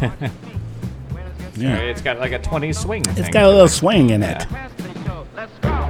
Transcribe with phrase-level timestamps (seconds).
[1.56, 1.76] Yeah.
[1.76, 3.02] It's got like a 20 swing.
[3.10, 3.68] It's thing got a little it.
[3.68, 4.44] swing in it.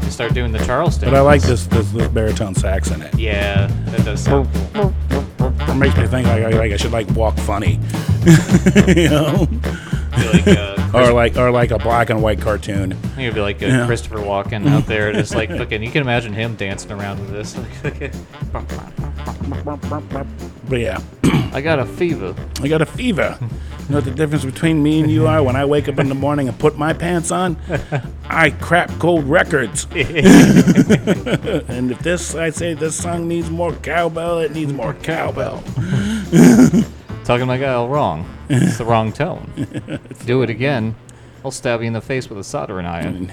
[0.03, 1.09] You start doing the Charleston.
[1.09, 3.19] But I like this, this, this baritone sax in it.
[3.19, 4.93] Yeah, that does sound cool.
[5.41, 7.81] It makes me think like, I- like I should like walk funny,
[8.95, 9.49] you know,
[10.13, 12.97] like, uh, or like or like a black and white cartoon.
[13.17, 13.87] You'd be like uh, Yeah.
[13.87, 15.83] Christopher Walken out there, just like fucking.
[15.83, 17.55] You can imagine him dancing around with this.
[20.75, 21.00] But yeah,
[21.52, 22.34] I got a fever.
[22.61, 23.38] I got a fever.
[23.41, 23.46] You
[23.91, 25.41] know what the difference between me and you are?
[25.41, 27.56] When I wake up in the morning and put my pants on,
[28.28, 29.87] I crap cold records.
[29.92, 30.02] and
[31.92, 35.62] if this, I say this song needs more cowbell, it needs more cowbell.
[37.24, 38.29] Talking my guy all wrong.
[38.48, 40.01] It's the wrong tone.
[40.27, 40.96] Do it again.
[41.45, 43.32] I'll stab you in the face with a soldering iron.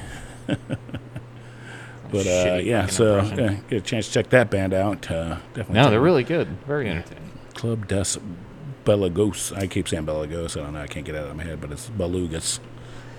[2.12, 3.49] But uh, Shitty yeah, fucking so impression.
[3.49, 5.10] uh, get a chance to check that band out.
[5.10, 5.76] Uh, definitely.
[5.76, 6.04] No, check they're it.
[6.04, 6.48] really good.
[6.68, 7.30] Very entertaining.
[7.62, 8.18] Club des
[8.86, 9.56] Belagos.
[9.56, 10.60] I keep saying Belagos.
[10.60, 10.82] I don't know.
[10.82, 12.60] I can't get it out of my head, but it's Belugas.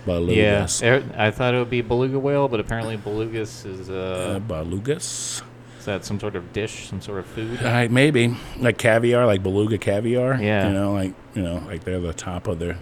[0.04, 0.82] Yeah, Belugas.
[0.84, 5.42] er- I thought it would be beluga whale, but apparently belugas is Uh, uh, belugas.
[5.78, 7.62] is that some sort of dish, some sort of food?
[7.62, 10.42] Uh, maybe like caviar, like beluga caviar.
[10.42, 10.66] Yeah.
[10.66, 12.74] You know, like you know, like they're the top of the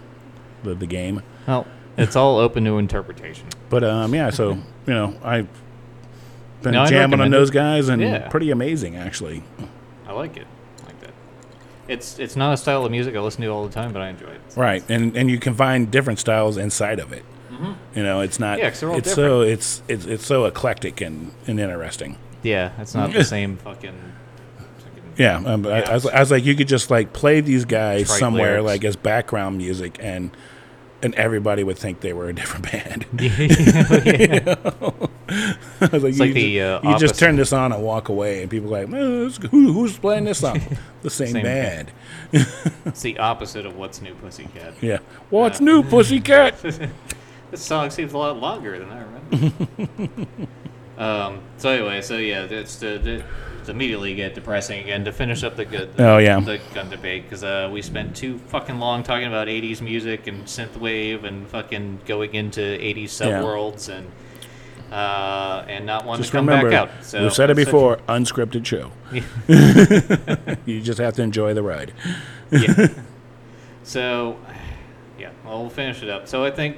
[0.63, 1.21] the, the game.
[1.47, 3.45] Well, it's all open to interpretation.
[3.69, 4.31] But um, yeah.
[4.31, 4.53] So
[4.87, 5.47] you know, I've
[6.63, 8.29] been No, jamming on those guys, and Yeah.
[8.29, 9.43] pretty amazing actually.
[10.07, 10.47] I like it.
[11.91, 12.03] I like that.
[12.05, 14.09] It's it's not a style of music I listen to all the time, but I
[14.09, 14.41] enjoy it.
[14.55, 17.23] Right, and and you can find different styles inside of it.
[17.95, 18.57] You know, it's not.
[18.57, 18.63] Mm-hmm.
[18.63, 22.17] Yeah, 'cause they're all it's so it's it's it's so eclectic and, and interesting.
[22.41, 23.93] Yeah, it's not the same fucking.
[24.79, 27.65] fucking Yeah, um, I, I, was, I was like, you could just like play these
[27.65, 28.65] guys Trite somewhere lyrics.
[28.65, 30.31] like as background music, and
[31.03, 33.05] and everybody would think they were a different band.
[35.81, 37.81] I was like, It's you like the, just, uh, you just turn this on and
[37.83, 40.59] walk away, and people are like, "Oh, this- who, who's playing this song?
[41.01, 41.91] the same, Same band.
[42.33, 44.73] it's the opposite of what's new, Pussycat.
[44.81, 44.99] Yeah.
[45.29, 46.55] What's new, Pussycat?
[47.51, 50.27] This song seems a lot longer than I remember.
[50.97, 51.41] um.
[51.57, 53.23] So anyway, so yeah, it's to, to
[53.69, 55.89] immediately get depressing again to finish up the good.
[55.99, 56.39] Oh, yeah.
[56.39, 60.45] The gun debate because uh, we spent too fucking long talking about '80s music and
[60.45, 63.41] synthwave and fucking going into '80s Yeah.
[63.41, 64.09] subworlds and
[64.91, 67.03] uh, and not wanting Just to come remember, back out.
[67.03, 68.91] So we've said it before: unscripted show.
[70.65, 71.93] you just have to enjoy the ride.
[72.51, 72.87] yeah.
[73.83, 74.37] So,
[75.19, 76.27] yeah, well, we'll finish it up.
[76.27, 76.77] So I think,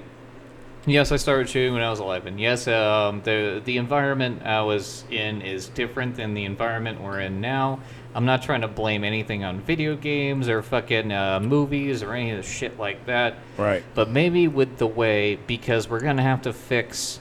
[0.85, 2.37] yes, I started shooting when I was 11.
[2.39, 7.41] Yes, um, the the environment I was in is different than the environment we're in
[7.41, 7.81] now.
[8.15, 12.31] I'm not trying to blame anything on video games or fucking uh, movies or any
[12.31, 13.35] of the shit like that.
[13.57, 13.83] Right.
[13.95, 17.19] But maybe with the way, because we're gonna have to fix,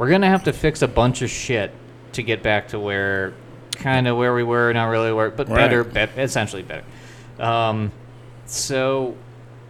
[0.00, 1.70] we're gonna have to fix a bunch of shit
[2.12, 3.34] to get back to where,
[3.72, 5.56] kind of where we were, not really where, but Right.
[5.56, 6.84] better, bet essentially better.
[7.38, 7.92] Um,
[8.46, 9.14] so,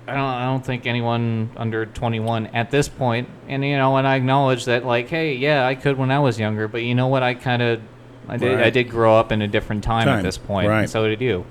[0.07, 4.07] I don't, I don't think anyone under 21 at this point, and you know, and
[4.07, 7.09] I acknowledge that, like, hey, yeah, I could when I was younger, but you know
[7.09, 7.81] what, I kind of,
[8.29, 10.83] I did, I did grow up in a different time, Time, at this point, right.
[10.83, 11.45] and so did you.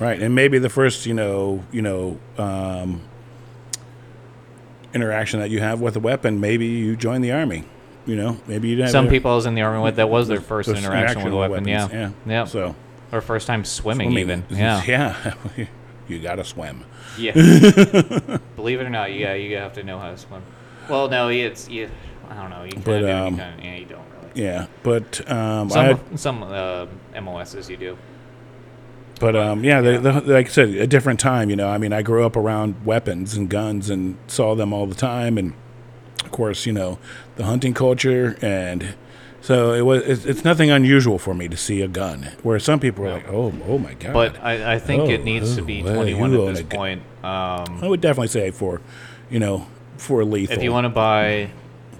[0.00, 3.00] Right, and maybe the first, you know, you know, um,
[4.92, 7.66] interaction that you have with a weapon, maybe you join the army.
[8.06, 8.86] You know, maybe you.
[8.88, 11.36] Some people I was in the army with that was their first interaction with a
[11.36, 11.66] weapon.
[11.66, 12.32] Yeah, weapons, yeah.
[12.32, 12.44] yeah.
[12.44, 12.74] So
[13.14, 14.44] or first time swimming, swimming, even.
[14.50, 15.34] Yeah, yeah.
[16.08, 16.84] you gotta swim.
[17.16, 17.32] yeah.
[18.56, 20.42] Believe it or not, yeah, you have to know how to swim.
[20.88, 21.90] Well, no, it's you.
[22.28, 22.64] I don't know.
[22.64, 24.42] You But, do um, kind of, yeah, you don't really.
[24.42, 26.86] Yeah, but um, Some I, of- some uh,
[27.20, 27.98] MOSs you do.
[29.20, 31.48] But um, yeah, the, the, like I said, a different time.
[31.48, 34.86] You know, I mean, I grew up around weapons and guns and saw them all
[34.86, 35.54] the time, and
[36.24, 36.98] of course, you know,
[37.36, 38.94] the hunting culture, and
[39.40, 40.02] so it was.
[40.04, 42.30] It's, it's nothing unusual for me to see a gun.
[42.42, 45.24] Where some people are like, "Oh, oh my god!" But I, I think Oh, it
[45.24, 47.02] needs to oh, be 21 you at this point.
[47.22, 48.80] Um, I would definitely say for,
[49.30, 50.56] you know, for lethal.
[50.56, 51.50] if you want to buy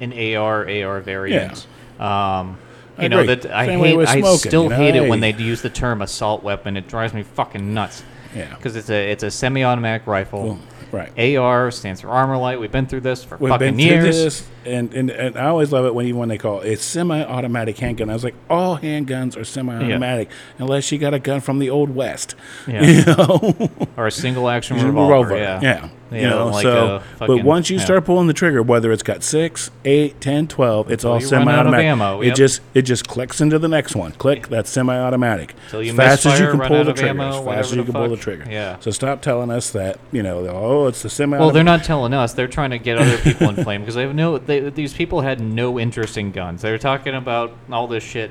[0.00, 1.66] an AR AR variant.
[1.98, 2.58] Um,
[2.96, 3.34] I you know agree.
[3.34, 3.96] that I Same hate.
[3.96, 6.76] with I still you know, hate it when they use the term assault weapon.
[6.76, 8.04] It drives me fucking nuts.
[8.34, 8.54] Yeah.
[8.54, 10.58] Because it's a it's a semi-automatic rifle.
[10.94, 11.36] Right.
[11.36, 12.60] AR stands for ArmaLite.
[12.60, 14.16] We've been through this for We've fucking been through years.
[14.16, 17.76] this, and, and and I always love it when even when they call it, semi-automatic
[17.78, 18.10] handgun.
[18.10, 21.90] I was like, all handguns are semi-automatic unless you got a gun from the old
[21.90, 22.34] west.
[22.66, 22.82] Yeah.
[22.94, 25.36] You know, or a single action a revolver.
[25.36, 25.60] Yeah.
[25.60, 25.88] yeah.
[26.22, 27.84] You know, like so a but once you yeah.
[27.84, 31.48] start pulling the trigger, whether it's got six, eight, ten, twelve, it's all you run
[31.48, 31.86] out of semi-automatic.
[31.86, 34.12] ammo, It just it just clicks into the next one.
[34.12, 35.54] Click, that's semi-automatic.
[35.72, 37.92] You as fast as you can pull the trigger, ammo, as fast as you can
[37.92, 38.46] pull the trigger.
[38.50, 38.78] Yeah.
[38.80, 41.36] So stop telling us that you know, oh, it's the semi.
[41.36, 42.34] Automatic Well, they're not telling us.
[42.34, 44.38] They're trying to get other people in flame because they have no.
[44.38, 46.62] They, these people had no interest in guns.
[46.62, 48.30] They were talking about all this shit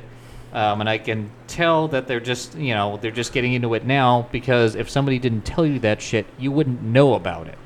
[0.53, 3.85] Um, and I can tell that they're just, you know, they're just getting into it
[3.85, 7.57] now because if somebody didn't tell you that shit, you wouldn't know about it.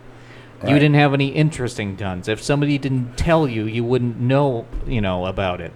[0.63, 2.27] You didn't have any interesting guns.
[2.27, 5.71] If somebody didn't tell you, you wouldn't know, you know, about it.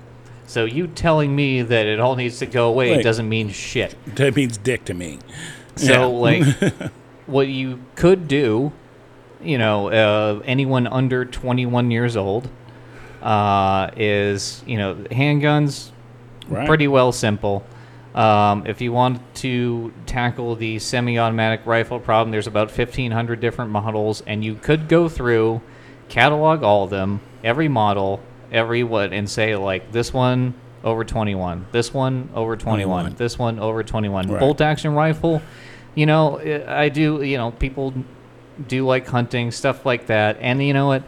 [0.47, 3.03] So you telling me that it all needs to go away Wait.
[3.03, 3.95] doesn't mean shit.
[4.15, 5.19] That means dick to me.
[5.75, 6.05] So Yeah.
[6.05, 6.73] like,
[7.27, 8.71] what you could do,
[9.41, 12.49] you know, uh, anyone under 21 years old,
[13.21, 15.91] uh, is you know handguns,
[16.49, 16.67] Right.
[16.67, 17.63] pretty well simple.
[18.15, 24.21] Um, if you want to tackle the semi-automatic rifle problem, there's about 1,500 different models,
[24.27, 25.61] and you could go through,
[26.09, 28.21] catalog all of them, every model,
[28.51, 30.53] every what, and say like this one
[30.83, 33.15] over 21, this one over 21, 21.
[33.17, 34.27] this one over 21.
[34.27, 34.39] Right.
[34.39, 35.41] Bolt action rifle,
[35.95, 37.93] you know, I I do, you know, people
[38.67, 41.03] do like hunting stuff like that, and you know what?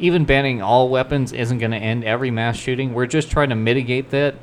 [0.00, 2.94] even banning all weapons isn't going to end every mass shooting.
[2.94, 4.34] We're just trying to mitigate that.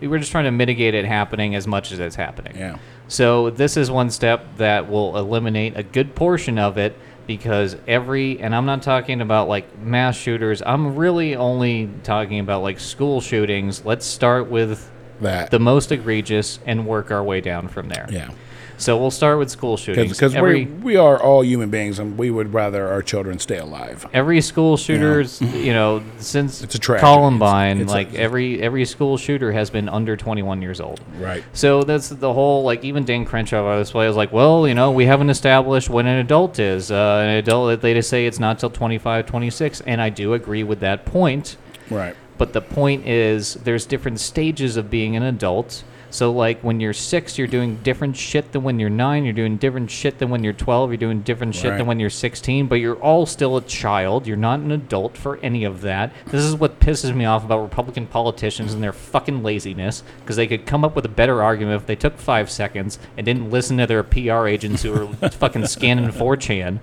[0.00, 2.56] We're just trying to mitigate it happening as much as it's happening.
[2.56, 2.78] Yeah.
[3.08, 6.96] So this is one step that will eliminate a good portion of it
[7.26, 10.62] because every and I'm not talking about like mass shooters.
[10.64, 13.84] I'm really only talking about like school shootings.
[13.84, 14.90] Let's start with
[15.20, 15.50] That.
[15.50, 18.06] the most egregious and work our way down from there.
[18.10, 18.30] yeah.
[18.78, 20.12] So we'll start with school shootings.
[20.12, 24.06] Because we we are all human beings, and we would rather our children stay alive.
[24.14, 27.04] every school shooters, you know, since It's a tragedy.
[27.04, 31.00] Columbine, It's- it's a- like every every school shooter has been under 21 years old.
[31.20, 31.42] Right.
[31.52, 34.74] So that's the whole like even Dan Crenshaw on this way was like, well, you
[34.74, 36.90] know, we haven't established when an adult is.
[36.92, 40.62] Uh, an adult, they just say it's not till 25, 26, and I do agree
[40.62, 41.56] with that point.
[41.90, 42.14] Right.
[42.38, 45.82] But the point is, there's different stages of being an adult.
[46.10, 49.24] So, like, when you're six, you're doing different shit than when you're nine.
[49.24, 50.90] You're doing different shit than when you're 12.
[50.90, 51.76] You're doing different shit Right.
[51.78, 52.66] than when you're 16.
[52.66, 54.26] But you're all still a child.
[54.26, 56.12] You're not an adult for any of that.
[56.30, 60.02] This is what pisses me off about Republican politicians and their fucking laziness.
[60.20, 63.24] Because they could come up with a better argument if they took five seconds and
[63.26, 66.78] didn't listen to their PR agents who were fucking scanning 4chan.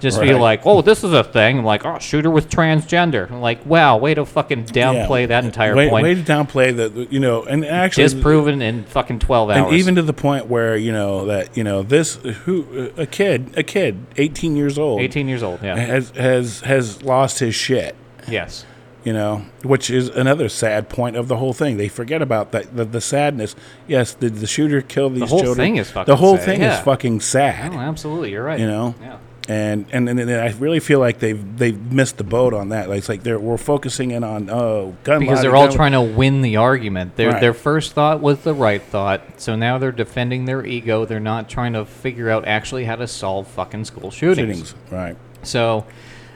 [0.00, 0.40] Just be Right.
[0.40, 1.62] like, oh, this is a thing.
[1.62, 3.30] like, oh, shooter with transgender.
[3.40, 6.02] like, wow, way to fucking downplay that entire way, point.
[6.02, 9.58] Way to downplay the, you know, and actually Disproven in fucking 12 hours.
[9.72, 13.52] and even to the point where you know that you know this who a kid
[13.56, 15.76] a kid 18 years old 18 years old, yeah.
[15.76, 17.94] has has has lost his shit
[18.26, 18.64] Yes.
[19.04, 22.74] you know which is another sad point of the whole thing they forget about that
[22.76, 23.54] the, the sadness
[23.86, 26.60] yes did the shooter kill these whole children thing is fucking the whole sad, thing
[26.62, 26.78] yeah.
[26.78, 28.30] is fucking sad Oh, absolutely.
[28.32, 28.58] You're right.
[28.58, 29.18] you know Yeah.
[29.46, 32.88] And, and and I really feel like they've they've missed the boat on that.
[32.88, 35.92] Like it's like they're we're focusing in on oh gun Because they're all gun- trying
[35.92, 37.16] to win the argument.
[37.16, 37.40] Their Right.
[37.40, 41.04] their first thought was the right thought, so now they're defending their ego.
[41.04, 44.56] They're not trying to figure out actually how to solve fucking school shootings.
[44.70, 45.16] shootings right.
[45.42, 45.84] So,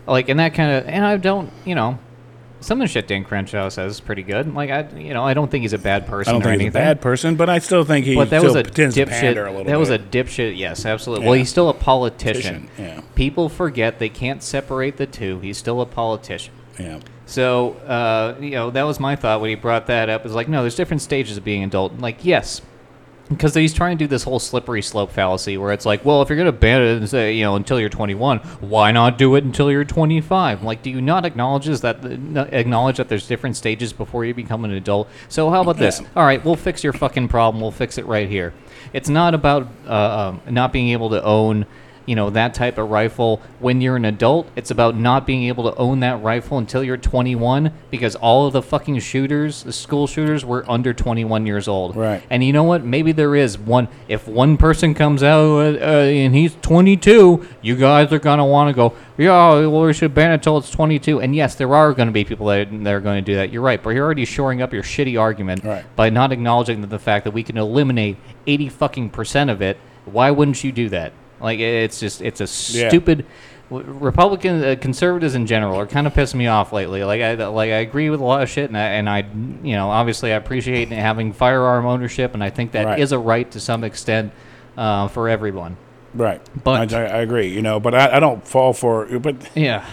[0.07, 1.99] like, and that kind of, and I don't, you know,
[2.61, 4.53] some of the shit Dan Crenshaw says is pretty good.
[4.55, 6.61] Like, I, you know, I don't think he's a bad I person don't or think
[6.61, 6.83] he's anything.
[6.83, 9.35] a bad person, but I still think he but that was a a dipshit.
[9.35, 10.57] little That was a dipshit.
[10.59, 11.27] Yes, absolutely.
[11.27, 12.69] Well, he's still a politician.
[12.79, 13.01] Yeah.
[13.15, 15.41] People forget they can't separate the two.
[15.41, 16.55] He's still a politician.
[16.79, 17.01] Yeah.
[17.27, 20.25] So, uh, you know, that was my thought when he brought that up.
[20.25, 21.99] Is like, no, there's different stages of being adult.
[21.99, 22.63] Like, yes,
[23.29, 26.29] because he's trying to do this whole slippery slope fallacy where it's like, well, if
[26.29, 29.35] you're going to ban it and say, you know, until you're 21, why not do
[29.37, 30.63] it until you're 25?
[30.63, 32.05] Like, do you not acknowledge that
[32.53, 35.09] acknowledge that there's different stages before you become an adult?
[35.29, 36.01] So how about this?
[36.17, 37.61] All right, we'll fix your fucking problem.
[37.61, 38.55] We'll fix it right here.
[38.93, 41.67] It's not about uh, um, not being able to own
[42.09, 44.49] you know that type of rifle when you're an adult.
[44.57, 48.53] It's about not being able to own that rifle until you're 21 because all of
[48.55, 51.95] the fucking shooters the school shooters were under 21 years old.
[51.97, 52.23] Right.
[52.31, 52.83] and you know what?
[52.85, 58.13] Maybe there is one if one person comes out uh, and he's 22 you guys
[58.13, 61.35] are gonna want to go yeah well we should ban it until it's 22 and
[61.35, 63.53] yes there are going to be people that, that are going to do that.
[63.53, 65.85] You're right but you're already shoring up your shitty argument Right.
[65.97, 69.77] by not acknowledging that the fact that we can eliminate 80 fucking percent of it.
[70.05, 73.25] Why wouldn't you do that like it's just it's a stupid
[73.71, 77.05] w- Republican uh, conservatives in general are kind of pissing me off lately.
[77.05, 79.19] Like I like I agree with a lot of shit, and I, and I
[79.63, 83.17] you know obviously I appreciate having firearm ownership, and I think that is Right.
[83.17, 84.33] a right to some extent
[84.77, 85.77] uh, for everyone.
[86.15, 86.41] Right.
[86.65, 87.49] But- I, I agree.
[87.49, 89.19] You know, but I, I don't fall for.
[89.19, 89.85] But Yeah,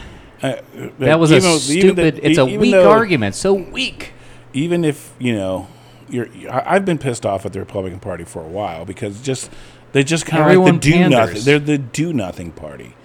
[0.42, 0.56] uh,
[1.00, 2.16] that was a even stupid.
[2.16, 3.36] the- it's a weak though- argument.
[3.36, 4.14] So weak.
[4.54, 5.68] Even if you know,
[6.10, 6.28] you're.
[6.50, 9.52] I- I've been pissed off at the Republican Party for a while because just
[9.96, 11.12] they just kind of like the do panders.
[11.12, 11.42] nothing.
[11.46, 12.96] They're the do nothing party.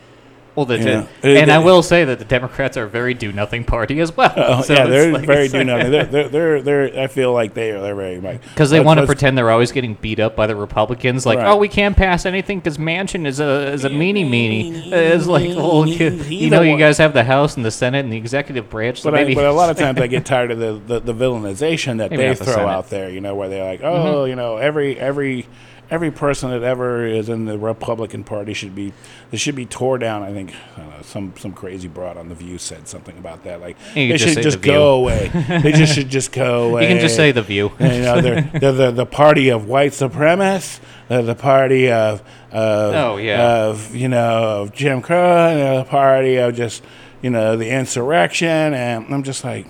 [0.57, 1.07] Well, the Yeah.
[1.23, 4.33] and I will say that the Democrats are a very do-nothing party as well.
[4.37, 5.93] Oh, So yeah, they're like- very do nothing.
[5.93, 8.99] They're, they're, they're, they're, I feel like they are, they're very like Because they want
[8.99, 11.47] to pretend they're always getting beat up by the Republicans, like, Right.
[11.47, 14.91] oh, we can't pass anything because Manchin is a is a meanie meanie.
[14.93, 18.13] It's like, well, you, you know, you guys have the House and the Senate and
[18.13, 20.59] the executive branch, so But, I, but a lot of times I get tired of
[20.59, 23.09] the, the, the villainization that Maybe they not the throw out there.
[23.09, 24.07] You know, where they're like, mm-hmm.
[24.09, 25.47] oh, you know, every every
[25.91, 28.93] every person that ever is in the Republican Party should be
[29.31, 30.23] they should be tore down.
[30.23, 33.45] I think I don't know, some some crazy broad on the View said something about
[33.45, 33.61] that.
[33.61, 35.29] Like they just should just go away.
[35.63, 36.83] they just should just go away.
[36.89, 37.73] you can just say the View.
[37.79, 40.81] And, you know, they're, they're the, the party of white supremacists.
[41.09, 42.21] They're the party of,
[42.53, 43.65] of Oh, yeah.
[43.67, 45.17] of you know of Jim Crow.
[45.19, 46.83] And the party of just
[47.23, 48.49] you know the insurrection.
[48.49, 49.67] And I'm just like,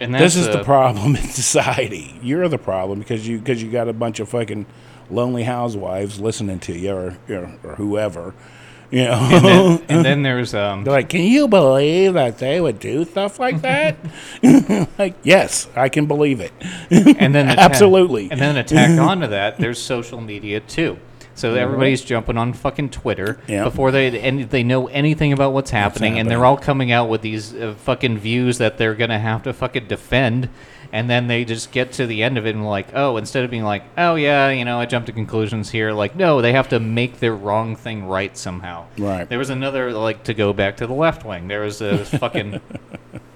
[0.00, 2.18] And this is the uh, problem in society.
[2.22, 4.66] You're the problem because you because you got a bunch of fucking
[5.10, 8.34] lonely housewives listening to you or or, or whoever.
[8.90, 12.60] You know, And then, and then there's um, they're like, "Can you believe that they
[12.60, 13.96] would do stuff like that?"
[14.98, 16.52] like, yes, I can believe it.
[16.90, 18.30] and then Absolutely.
[18.30, 20.98] and then attack onto that, there's social media too.
[21.34, 23.64] So everybody's jumping on fucking Twitter Yeah.
[23.64, 26.50] before they and they know anything about what's happening, and they're happening.
[26.50, 30.48] all coming out with these uh, fucking views that they're gonna have to fucking defend.
[30.92, 33.50] And then they just get to the end of it and like, oh, instead of
[33.52, 35.92] being like, oh yeah, you know, I jumped to conclusions here.
[35.92, 38.86] Like, no, they have to make their wrong thing right somehow.
[38.98, 39.28] Right.
[39.28, 41.46] There was another like to go back to the left wing.
[41.46, 42.60] There was a fucking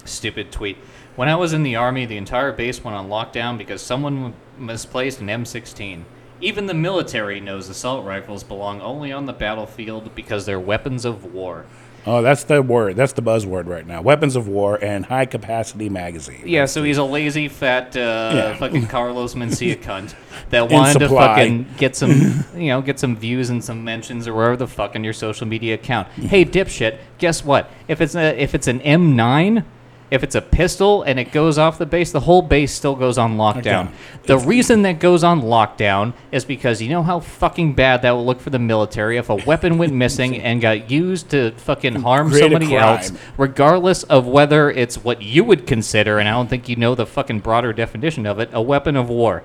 [0.04, 0.76] stupid tweet.
[1.16, 5.20] When I was in the army, the entire base went on lockdown because someone misplaced
[5.20, 6.02] an M16.
[6.44, 11.32] Even the military knows assault rifles belong only on the battlefield because they're weapons of
[11.32, 11.64] war.
[12.06, 12.96] Oh, that's the word.
[12.96, 14.02] That's the buzzword right now.
[14.02, 16.42] Weapons of war and high capacity magazine.
[16.44, 18.00] Yeah, so he's a lazy, fat, uh,
[18.34, 18.56] Yeah.
[18.56, 20.14] fucking Carlos Mencia cunt
[20.50, 22.10] that wanted to fucking get some,
[22.54, 25.46] you know, get some views and some mentions or wherever the fuck on your social
[25.46, 26.08] media account.
[26.08, 27.70] Hey, dipshit, guess what?
[27.88, 29.64] If it's a, if it's an M9,
[30.11, 33.18] if it's a pistol and it goes off the base, the whole base still goes
[33.18, 33.87] on lockdown.
[33.87, 33.94] Okay.
[34.25, 38.25] The reason that goes on lockdown is because you know how fucking bad that will
[38.25, 42.32] look for the military if a weapon went missing and got used to fucking harm
[42.32, 46.76] somebody else regardless of whether it's what you would consider, and I don't think you
[46.76, 49.42] know the fucking broader definition of it, a weapon of war.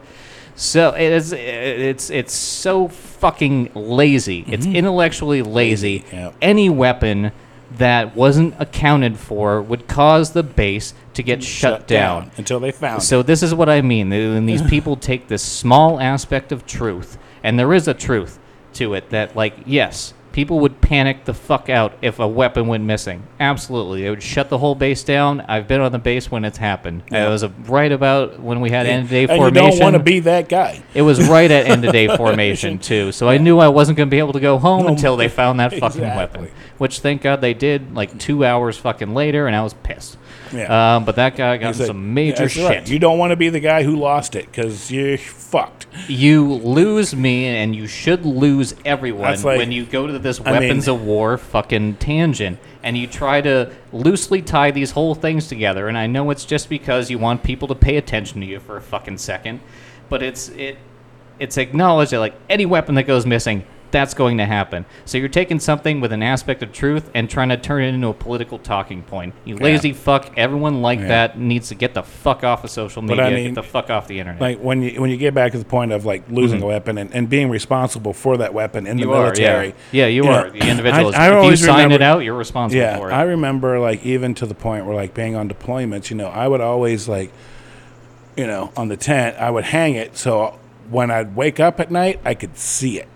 [0.55, 1.31] So it is.
[1.31, 4.43] It's it's so fucking lazy.
[4.45, 6.01] It's intellectually lazy.
[6.01, 6.37] Mm-hmm.
[6.41, 7.31] Any weapon
[7.77, 12.31] that wasn't accounted for would cause the base to get shut, down.
[12.37, 13.03] until they found.
[13.03, 14.09] So this is what I mean.
[14.09, 18.39] When these people take this small aspect of truth, and there is a truth
[18.73, 22.81] to it that, like, yes, people would panic the fuck out if a weapon went
[22.81, 23.21] missing.
[23.41, 25.41] Absolutely, they would shut the whole base down.
[25.41, 27.03] I've been on the base when it's happened.
[27.07, 29.69] It was uh right about when we had end of day and you formation.
[29.71, 30.81] don't want to be that guy.
[30.93, 34.07] It was right at end of day formation too, so I knew I wasn't going
[34.07, 36.41] to be able to go home until they found that fucking Exactly.
[36.43, 36.55] weapon.
[36.77, 37.93] Which thank God they did.
[37.93, 40.15] Like two hours fucking later, and I was pissed.
[40.53, 40.95] Yeah.
[40.95, 42.65] Um, but that guy got He's like, some major that's shit.
[42.69, 42.89] right.
[42.89, 45.85] You don't want to be the guy who lost it because you're fucked.
[46.07, 50.39] you lose me and you should lose everyone That's like- when you go to this
[50.41, 55.15] I weapons mean- of war fucking tangent and you try to loosely tie these whole
[55.15, 58.47] things together and I know it's just because you want people to pay attention to
[58.47, 59.59] you for a fucking second
[60.09, 60.77] but it's it
[61.39, 64.85] it's acknowledged that like any weapon that goes missing that's going to happen.
[65.05, 68.07] So you're taking something with an aspect of truth and trying to turn it into
[68.07, 69.33] a political talking point.
[69.45, 70.31] You lazy fuck.
[70.37, 71.07] Everyone like Yeah.
[71.07, 73.25] that needs to get the fuck off of social media.
[73.25, 74.41] I mean, get the fuck off the internet.
[74.41, 76.97] Like when you when you get back to the point of like losing a weapon
[76.97, 79.09] and, and being responsible for that weapon in the Mm-hmm.
[79.09, 79.67] You are, military.
[79.67, 79.73] yeah.
[79.91, 80.49] Yeah, you, know, are.
[80.51, 81.11] The individual.
[81.15, 83.13] I, I if you always sign remember, it out, you're responsible Yeah, for it.
[83.13, 86.47] I remember like even to the point where like being on deployments, you know, I
[86.47, 87.31] would always like,
[88.37, 91.91] you know, on the tent, I would hang it so when I'd wake up at
[91.91, 93.07] night, I could see it.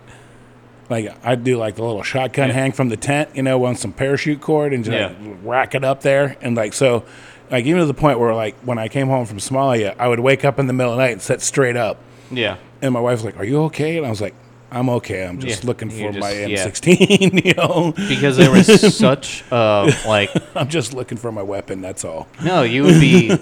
[0.94, 2.54] Like I'd do like the little shotgun Yeah.
[2.54, 5.08] hang from the tent, you know, on some parachute cord and just Yeah.
[5.08, 7.04] like, rack it up there, and like so,
[7.52, 10.20] like even to the point where like when I came home from Somalia, I would
[10.20, 11.98] wake up in the middle of the night and sit straight up,
[12.32, 12.58] yeah.
[12.82, 14.36] and my wife's like, "Are you okay?" And I was like,
[14.72, 15.26] "I'm okay.
[15.26, 16.66] I'm just Yeah, looking for my just- yeah.
[16.98, 21.82] M16, you know." Because there was such uh like I'm just looking for my weapon.
[21.82, 22.28] That's all.
[22.44, 23.36] no, you would be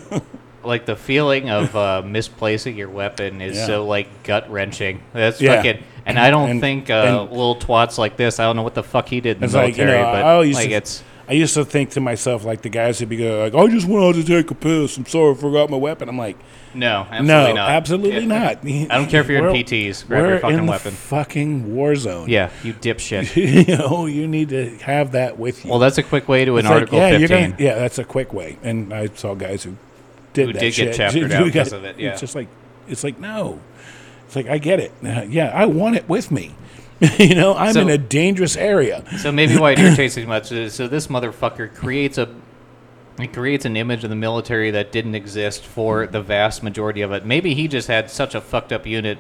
[0.64, 3.66] like the feeling of uh, misplacing your weapon is Yeah.
[3.66, 5.02] so like gut wrenching.
[5.14, 5.56] That's Yeah.
[5.56, 5.84] fucking.
[6.06, 8.40] And I don't And- think uh, and- little twats like this.
[8.40, 10.12] I don't know what the fuck he did in the It's like you military, know,
[10.12, 12.70] but I always like used to, it's I used to think to myself like the
[12.70, 14.98] guys who'd be go like, "I just went out to take a piss.
[14.98, 16.36] I'm sorry, I forgot my weapon." I'm like,
[16.74, 17.70] no, absolutely "No, not.
[17.70, 18.26] absolutely Yeah.
[18.26, 20.08] not." I don't care if you're in We're- PTs.
[20.08, 20.92] Grab we're your fucking in the weapon.
[20.92, 22.28] fucking war zone.
[22.28, 23.36] yeah, you dipshit.
[23.68, 25.70] you know, you need to have that with you.
[25.72, 27.52] well, that's a quick way to an It's like, Article yeah, you're 15.
[27.52, 28.58] gonna- yeah, that's a quick way.
[28.64, 29.78] And I saw guys who
[30.34, 30.96] did Who that did get shit.
[30.96, 32.12] chaptered out because of it, yeah.
[32.12, 32.48] It's just like
[32.90, 33.60] it's like no.
[34.32, 34.94] It's like I get it.
[35.04, 36.56] Uh, Yeah, I want it with me.
[37.20, 39.04] you know, I'm So- in a dangerous area.
[39.18, 42.30] So maybe why it irritates me much is so this motherfucker creates a
[43.20, 47.12] it creates an image of the military that didn't exist for the vast majority of
[47.12, 47.26] it.
[47.26, 49.18] Maybe he just had such a fucked up unit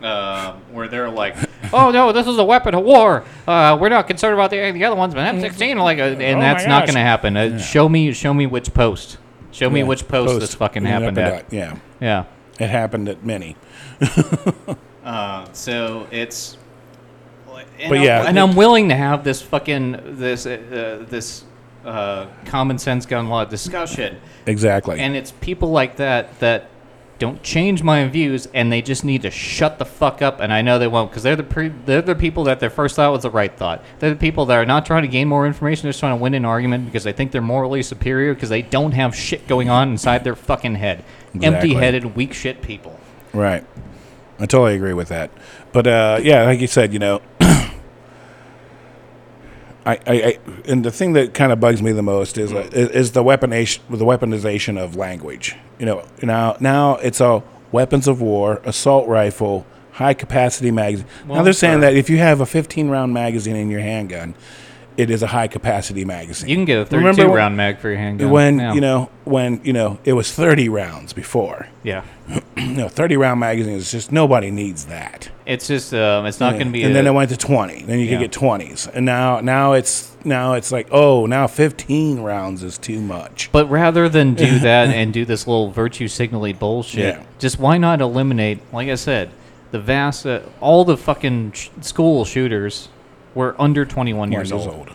[0.00, 1.34] uh, where they're like,
[1.72, 3.24] "Oh no, this is a weapon of war.
[3.48, 6.40] Uh, we're not concerned about the, the other ones, but M16 like, uh, and Oh
[6.40, 7.36] that's not going to happen.
[7.36, 9.18] Uh, Show me, show me which post.
[9.50, 11.32] Show me Yeah, which post, this fucking happened at.
[11.32, 11.52] at.
[11.52, 12.24] Yeah, Yeah.
[12.60, 13.56] It happened at many.
[15.04, 16.56] Uh, so it's.
[17.44, 21.42] But I'm, yeah, and I'm willing to have this fucking this uh, this
[21.84, 25.00] uh, common sense gun law discussion, Exactly.
[25.00, 26.68] and it's people like that that
[27.22, 30.40] don't change my views, and they just need to shut the fuck up.
[30.40, 32.96] And I know they won't because they're the pre- they're the people that their first
[32.96, 33.84] thought was the right thought.
[34.00, 36.20] They're the people that are not trying to gain more information; they're just trying to
[36.20, 39.70] win an argument because they think they're morally superior because they don't have shit going
[39.70, 41.04] on inside their fucking head.
[41.32, 41.46] Exactly.
[41.46, 42.98] Empty-headed, weak shit people.
[43.32, 43.64] Right.
[44.40, 45.30] I totally agree with that.
[45.70, 47.22] But uh, yeah, like you said, you know,
[49.84, 52.88] I, I, and the thing that kind of bugs me the most is uh, is,
[52.90, 55.56] is the weaponization the weaponization of language.
[55.78, 61.06] You know, now now it's all weapons of war, assault rifle, high capacity magazine.
[61.26, 64.34] now they're saying that if you have a 15 round magazine in your handgun,
[64.96, 66.48] it is a high capacity magazine.
[66.48, 68.30] You can get a Remember 32 when- round mag for your handgun.
[68.30, 68.74] when Yeah.
[68.74, 71.68] you know when you know it was 30 rounds before.
[71.82, 72.02] Yeah.
[72.54, 75.28] You know, 30 round magazine is just nobody needs that.
[75.46, 76.82] It's just um, it's not going to be.
[76.84, 78.12] and a, then it went to 20 then you Yeah.
[78.18, 82.78] could get 20s and now now it's now it's like oh now 15 rounds is
[82.78, 87.58] too much But rather than do that and do this little virtue signaling bullshit, just
[87.58, 88.60] why not eliminate?
[88.72, 89.30] Like I said,
[89.72, 92.88] the vast, uh, all the fucking sh- school shooters
[93.34, 94.90] were under 21 One years old.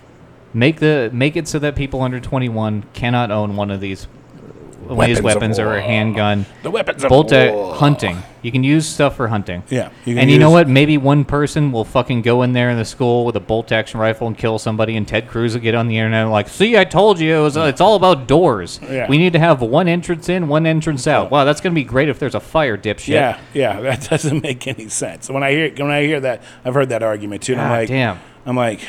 [0.53, 4.07] Make the make it so that people under 21 cannot own one of these.
[4.95, 6.45] One of these Weapons of weapons or a handgun.
[6.63, 7.75] the weapons of Bolt uh, war.
[7.75, 8.23] hunting.
[8.43, 9.63] You can use stuff for hunting.
[9.69, 10.69] yeah you can and you know use- what?
[10.69, 13.99] Maybe one person will fucking go in there in the school with a bolt action
[13.99, 16.77] rifle and kill somebody, and Ted Cruz will get on the internet and like, "See,
[16.77, 18.79] I told you, it was, it's all about doors.
[18.83, 19.07] Yeah.
[19.09, 21.29] We need to have one entrance in, one entrance out.
[21.31, 23.07] Wow, that's gonna be great if there's a fire, dipshit.
[23.09, 26.73] yeah yeah that doesn't make any sense when i hear when i hear that i've
[26.73, 28.19] heard that argument too and i'm like damn.
[28.45, 28.79] i'm like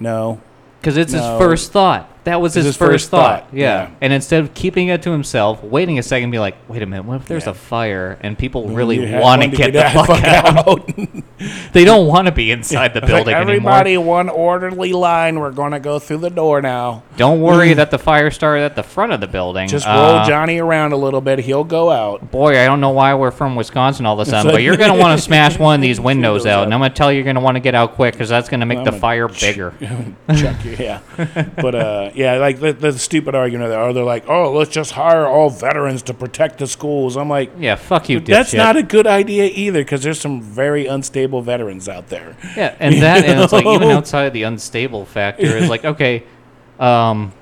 [0.00, 0.40] no
[0.80, 1.18] Because it's No.
[1.18, 2.10] his first thought.
[2.24, 3.42] That was his, his first, first thought.
[3.44, 3.82] thought, Yeah.
[3.84, 3.90] yeah.
[4.00, 7.04] And instead of keeping it to himself, waiting a second, be like, "Wait a minute.
[7.04, 7.50] What if there's Yeah.
[7.50, 10.66] a fire and people really want to want get the fuck out?
[10.68, 10.90] out.
[11.74, 15.38] They don't want to be inside the It's like, building anymore." everybody one orderly line
[15.40, 18.82] we're gonna go through the door now Don't worry that the fire started at the
[18.82, 19.68] front of the building.
[19.68, 22.90] just Uh, roll johnny around a little bit he'll go out Boy, I don't know
[22.90, 25.58] why we're from Wisconsin all of a sudden, but you're going to want to smash
[25.58, 26.64] one of these windows out, out.
[26.64, 28.28] and I'm going to tell you you're going to want to get out quick because
[28.28, 29.74] that's going to make I'm the fire bigger.
[30.36, 31.00] Chuck you, yeah.
[31.60, 34.92] But uh, yeah, like the, the stupid argument there, or they're like, oh, let's just
[34.92, 37.16] hire all veterans to protect the schools.
[37.16, 38.56] I'm like, Yeah, fuck you, that's dipshit.
[38.58, 42.36] not a good idea either, because there's some very unstable veterans out there.
[42.56, 46.24] yeah, and that, and it's like even outside of the unstable factor, is like okay,
[46.78, 47.32] um,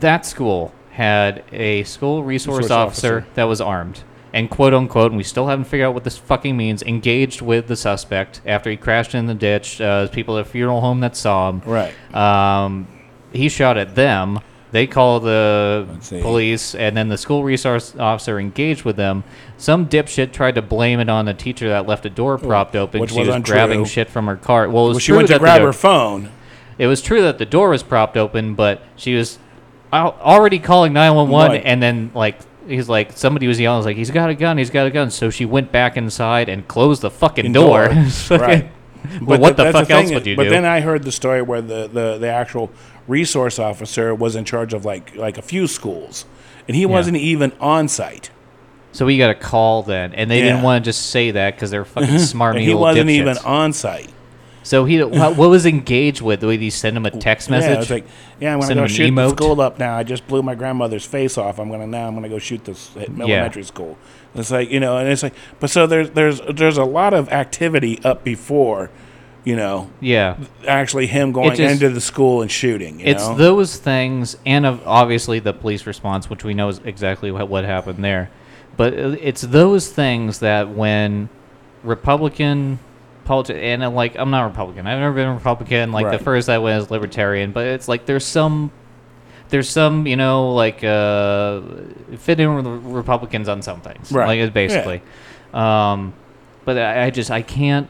[0.00, 3.32] that school had a school resource, Resource officer, officer.
[3.34, 4.02] that was armed.
[4.34, 7.66] And quote unquote, and we still haven't figured out what this fucking means, engaged with
[7.66, 9.78] the suspect after he crashed in the ditch.
[9.80, 11.60] Uh, people at a funeral home that saw him.
[11.66, 11.92] Right.
[12.14, 12.86] Um,
[13.32, 14.40] he shot at them.
[14.72, 15.86] They call the
[16.22, 19.22] police, and then the school resource officer engaged with them.
[19.58, 22.74] Some dipshit tried to blame it on the teacher that left a door oh, propped
[22.74, 23.02] open.
[23.02, 23.52] which she was was untrue.
[23.52, 24.70] grabbing shit from her car.
[24.70, 26.30] Well, Well, she went to the grab her phone.
[26.78, 29.38] It was true that the door was propped open, but she was
[29.92, 31.62] already calling nine one one, Right.
[31.64, 32.38] and then like.
[32.64, 35.10] He's like somebody was yelling, like he's got a gun, he's got a gun.
[35.10, 37.88] So she went back inside and closed the fucking door.
[37.88, 38.06] Door.
[38.38, 38.70] right.
[39.20, 40.48] But what the that's fuck else thing would you but do?
[40.48, 42.70] But then I heard the story where the, the, the actual
[43.08, 46.24] resource officer was in charge of like like a few schools,
[46.68, 48.30] and he wasn't even on site.
[48.92, 50.62] So we got a call then, and they didn't Yeah.
[50.64, 52.56] want to just say that because they're fucking smart.
[52.56, 54.10] And he wasn't even on site.
[54.64, 56.38] So he, what, what was engaged with?
[56.38, 57.70] The way he send him a text message?
[57.70, 58.04] Yeah, it's like,
[58.38, 59.30] yeah, I'm gonna Send go him an shoot the emote?
[59.30, 59.96] school up now.
[59.96, 61.58] I just blew my grandmother's face off.
[61.58, 62.06] I'm gonna now.
[62.06, 63.98] I'm gonna go shoot this at elementary school.
[64.36, 67.28] It's like you know, and it's like, but so there's there's there's a lot of
[67.30, 68.90] activity up before,
[69.44, 70.36] you know, yeah,
[70.68, 73.00] actually him going just- into the school and shooting.
[73.00, 73.34] You it's know?
[73.36, 77.64] those things, and of obviously the police response, which we know is exactly what, what
[77.64, 78.30] happened there.
[78.76, 81.28] But uh, it's those things that when
[81.82, 82.78] Republican
[83.24, 84.86] politics, and uh, like I'm not Republican.
[84.86, 85.92] I've never been a Republican.
[85.92, 86.18] Like Right.
[86.18, 88.70] the first I was libertarian, but it's like there's some.
[89.48, 91.60] There's some, you know, like uh,
[92.16, 94.26] fit in with Republicans on some things, Right.
[94.26, 94.52] like it's Yeah.
[94.54, 95.02] basically.
[95.52, 96.14] Um,
[96.64, 97.86] but I, I just I can't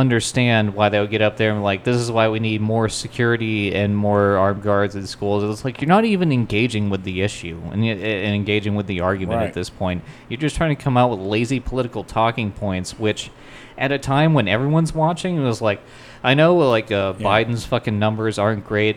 [0.00, 2.86] understand why they would get up there and like this is why we need more
[2.88, 5.42] security and more armed guards in schools.
[5.42, 9.38] It's like you're not even engaging with the issue and, and engaging with the argument
[9.40, 9.46] Right.
[9.48, 10.04] at this point.
[10.28, 13.30] You're just trying to come out with lazy political talking points, which
[13.78, 15.80] at a time when everyone's watching, it was like,
[16.22, 17.26] I know like uh, Yeah.
[17.26, 18.96] Biden's fucking numbers aren't great.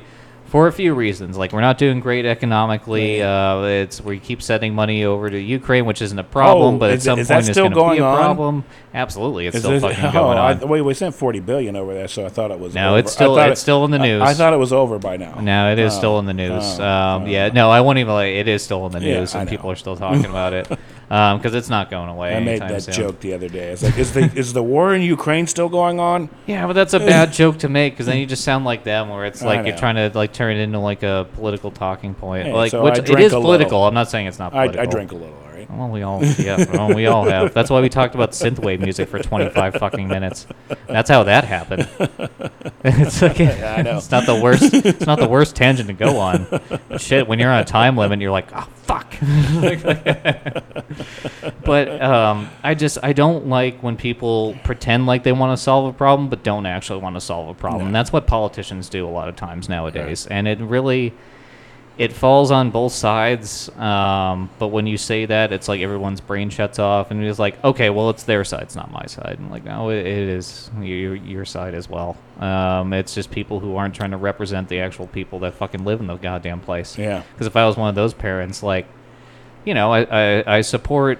[0.50, 3.22] For a few reasons, like we're not doing great economically.
[3.22, 6.90] Uh, it's we keep sending money over to Ukraine, which isn't a problem, Oh, but
[6.90, 8.18] at is it- some point it's still going to be a on?
[8.18, 8.64] problem.
[8.94, 10.68] Absolutely, it's Is still fucking oh, going I, on.
[10.68, 12.74] wait, we sent forty billion over there, so I thought it was.
[12.74, 13.00] No, over.
[13.00, 14.24] it's still- I it's still in the news.
[14.24, 15.40] I, thought it was over by now.
[15.40, 16.64] No, it is Oh, still in the news.
[16.80, 17.26] oh, um, oh.
[17.28, 18.14] yeah, no, I won't even.
[18.14, 20.68] Like, it is still in the news, I and people are still talking about it
[21.10, 22.36] Um, because it's not going away.
[22.36, 22.94] I made that soon.
[22.94, 23.72] joke the other day.
[23.72, 26.30] It's like, is the is the war in Ukraine still going on?
[26.46, 29.10] Yeah, but that's a bad joke to make because then you just sound like them,
[29.10, 32.48] where it's like you're trying to like turn it into like a political talking point.
[32.48, 33.42] Hey, like, so which it is political.
[33.42, 33.84] little.
[33.86, 34.82] I'm not saying it's not I, political.
[34.82, 35.49] I drink a little.
[35.70, 37.54] Well, we all, yeah, well, we all have.
[37.54, 40.48] That's why we talked about synthwave music for 25 fucking minutes.
[40.88, 41.88] That's how that happened.
[42.84, 43.98] it's like, I know.
[43.98, 44.74] it's not the worst.
[44.74, 46.48] It's not the worst tangent to go on.
[46.98, 49.14] Shit, when you're on a time limit, you're like, oh fuck.
[51.64, 55.94] but um, I just I don't like when people pretend like they want to solve
[55.94, 57.88] a problem but don't actually want to solve a problem.
[57.88, 57.92] No.
[57.92, 60.26] That's what politicians do a lot of times nowadays.
[60.26, 61.14] And it really
[62.00, 63.70] it falls on both sides.
[63.78, 67.62] Um, but when you say that, it's like everyone's brain shuts off, and it's like,
[67.64, 69.36] okay, well, it's their side, it's not my side.
[69.38, 72.16] And like, no, it, it is your, your side as well.
[72.40, 76.00] Um, it's just people who aren't trying to represent the actual people that fucking live
[76.00, 76.98] in the goddamn place.
[76.98, 77.22] Yeah.
[77.34, 78.88] Because if I was one of those parents, like,
[79.66, 80.04] you know, I,
[80.40, 81.20] I, I support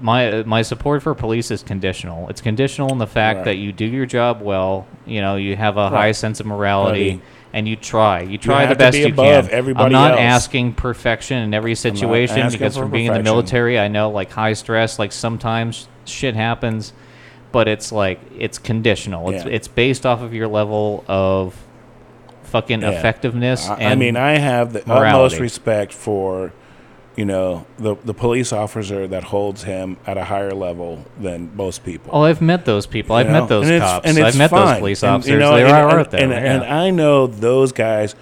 [0.00, 2.28] my my support for police is conditional.
[2.28, 3.44] It's conditional in the fact Right.
[3.46, 4.86] that you do your job well.
[5.06, 7.22] You know, you have a high sense of morality, Buddy.
[7.52, 8.20] And you try.
[8.20, 9.76] You try the to best be you above can.
[9.76, 10.20] I'm not else.
[10.20, 14.52] asking perfection in every situation because from being in the military, I know like high
[14.52, 16.92] stress, like sometimes shit happens,
[17.52, 19.30] but it's like it's conditional.
[19.30, 19.50] It's Yeah.
[19.52, 21.54] it's based off of your level of
[22.44, 22.90] fucking Yeah.
[22.90, 23.68] effectiveness.
[23.68, 25.08] I, I mean, I have the morality.
[25.08, 26.52] utmost respect for,
[27.18, 31.84] you know, the the police officer that holds him at a higher level than most
[31.84, 32.10] people.
[32.14, 33.16] Oh, I've met those people.
[33.16, 33.40] I've know?
[33.40, 34.06] met those And cops.
[34.08, 34.78] and I've met those fine.
[34.78, 36.22] police And, you know, they and, are out there.
[36.22, 36.38] and, yeah.
[36.54, 38.14] and I know those guys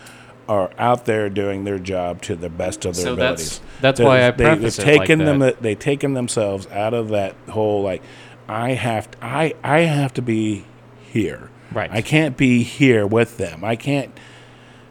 [0.48, 3.58] are out there doing their job to the best of their So abilities.
[3.58, 5.38] that's- that's why I They- preface they've it like taken them.
[5.40, 5.60] that.
[5.60, 8.00] They've taken themselves out of that whole like,
[8.48, 10.64] I have to, I I have to be
[11.12, 11.50] here.
[11.70, 11.90] Right.
[11.92, 13.62] I can't be here with them.
[13.62, 14.10] I can't,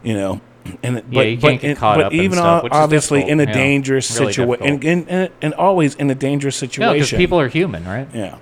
[0.04, 0.40] you know.
[0.82, 3.40] And Yeah, you can't get caught but up even stuff, o- which is obviously in
[3.40, 3.52] a yeah.
[3.52, 6.94] dangerous Really situation, and, and, and, and always in a dangerous no, situation.
[6.94, 8.08] because people are human, right?
[8.14, 8.38] yeah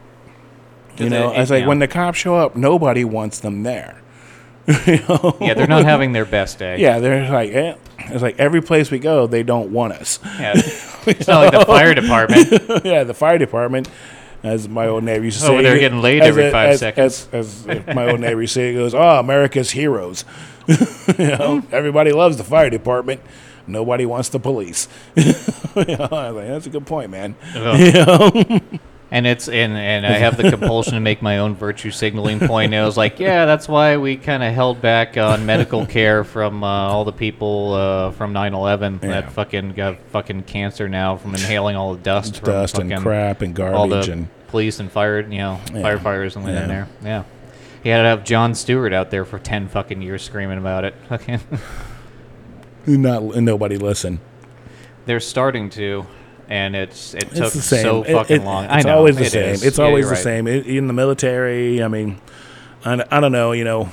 [0.97, 1.69] You know, it- it's like yeah.
[1.69, 4.01] when the cops show up, nobody wants them there.
[4.87, 5.37] you know?
[5.41, 6.79] Yeah, they're not having their best day.
[6.79, 7.75] Yeah, they're like, eh.
[7.99, 10.19] it's like every place we go, they don't want us.
[10.39, 10.55] Yeah.
[11.07, 12.51] It's not like the fire department.
[12.85, 13.91] yeah, the fire department,
[14.45, 16.81] as my old neighbor used to say, Oh, they're getting laid as every five as,
[16.81, 17.29] seconds.
[17.33, 20.25] As, as my old neighbor used to say, he goes, "Oh, America's heroes."
[20.69, 23.23] you know, everybody loves the fire department.
[23.67, 24.87] Nobody wants the police.
[25.17, 25.25] you
[25.97, 27.35] know, I was like, that's a good point, man.
[27.55, 28.61] Oh.
[28.61, 28.81] Ugh.
[29.15, 32.75] And it's and and I have the compulsion to make my own virtue signaling point.
[32.75, 36.25] And I was like, yeah, that's why we kind of held back on medical care
[36.25, 39.09] from uh, all the people uh, from 9/11 Yeah.
[39.11, 43.57] that fucking got fucking cancer now from inhaling all the dust, Dust and crap and
[43.61, 45.83] all garbage the and police and fire, you know, Yeah.
[45.83, 46.63] firefighters and went Yeah.
[46.65, 46.89] in there.
[47.05, 47.23] Yeah,
[47.85, 50.95] he had to have Jon Stewart out there for ten fucking years screaming about it.
[51.09, 51.39] Fucking,
[52.87, 54.19] not nobody listen.
[55.07, 56.05] they're starting to,
[56.49, 57.83] and it's it It's took the same.
[57.83, 58.65] so fucking it- long.
[58.65, 59.51] It's I know always the same.
[59.55, 59.63] is.
[59.65, 60.23] It's Yeah, always the right.
[60.23, 60.47] same.
[60.49, 62.19] It, in the military, I mean,
[62.85, 63.53] I, I don't know.
[63.53, 63.89] You know,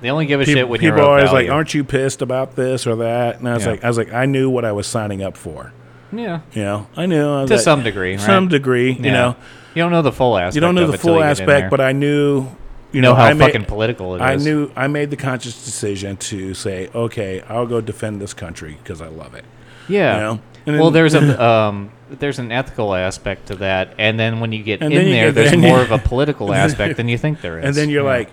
[0.00, 2.22] They only give a people, shit when people you're are always like, "Aren't you pissed
[2.22, 3.70] about this or that?" And I was Yeah.
[3.72, 5.72] like, I was like, I knew what I was signing up for.
[6.12, 8.20] yeah, You know, I knew I to like- some degree, right?
[8.20, 8.92] some degree.
[8.92, 9.36] You know,
[9.74, 10.54] you don't know the full aspect.
[10.56, 12.46] you don't know the full you get in aspect, but I knew.
[12.92, 14.22] You you know how I made- fucking political it is.
[14.22, 18.78] I knew I made the conscious decision to say, okay, I'll go defend this country
[18.82, 19.44] because I love it.
[19.88, 20.14] Yeah.
[20.16, 20.40] you know?
[20.74, 24.52] And well, then- there's a um, there's an ethical aspect to that, and then when
[24.52, 27.40] you get in you there, get- there's more of a political aspect than you think
[27.40, 27.64] there is.
[27.66, 28.18] And then you're Yeah.
[28.18, 28.30] like,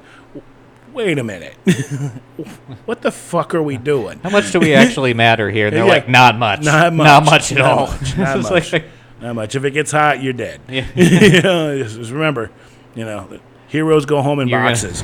[0.93, 1.53] wait a minute,
[2.85, 4.19] what the fuck are we doing?
[4.23, 5.67] How much do we actually matter here?
[5.67, 5.91] And they're Yeah.
[5.91, 6.61] like, not much.
[6.63, 7.05] Not much.
[7.05, 7.87] Not much at Not all.
[7.87, 8.17] much.
[8.17, 8.73] Not much.
[8.73, 8.85] like-
[9.21, 9.55] Not much.
[9.55, 10.59] If it gets hot, you're dead.
[10.69, 10.85] Yeah.
[10.95, 12.49] you know, just, just remember,
[12.95, 15.03] you know, heroes go home in You're boxes.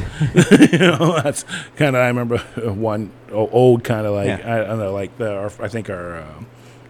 [0.72, 1.44] you know, that's
[1.76, 2.02] kind of.
[2.02, 4.42] I remember one old kind of like Yeah.
[4.56, 6.18] I, I don't know, like the our, I think our.
[6.22, 6.26] Uh,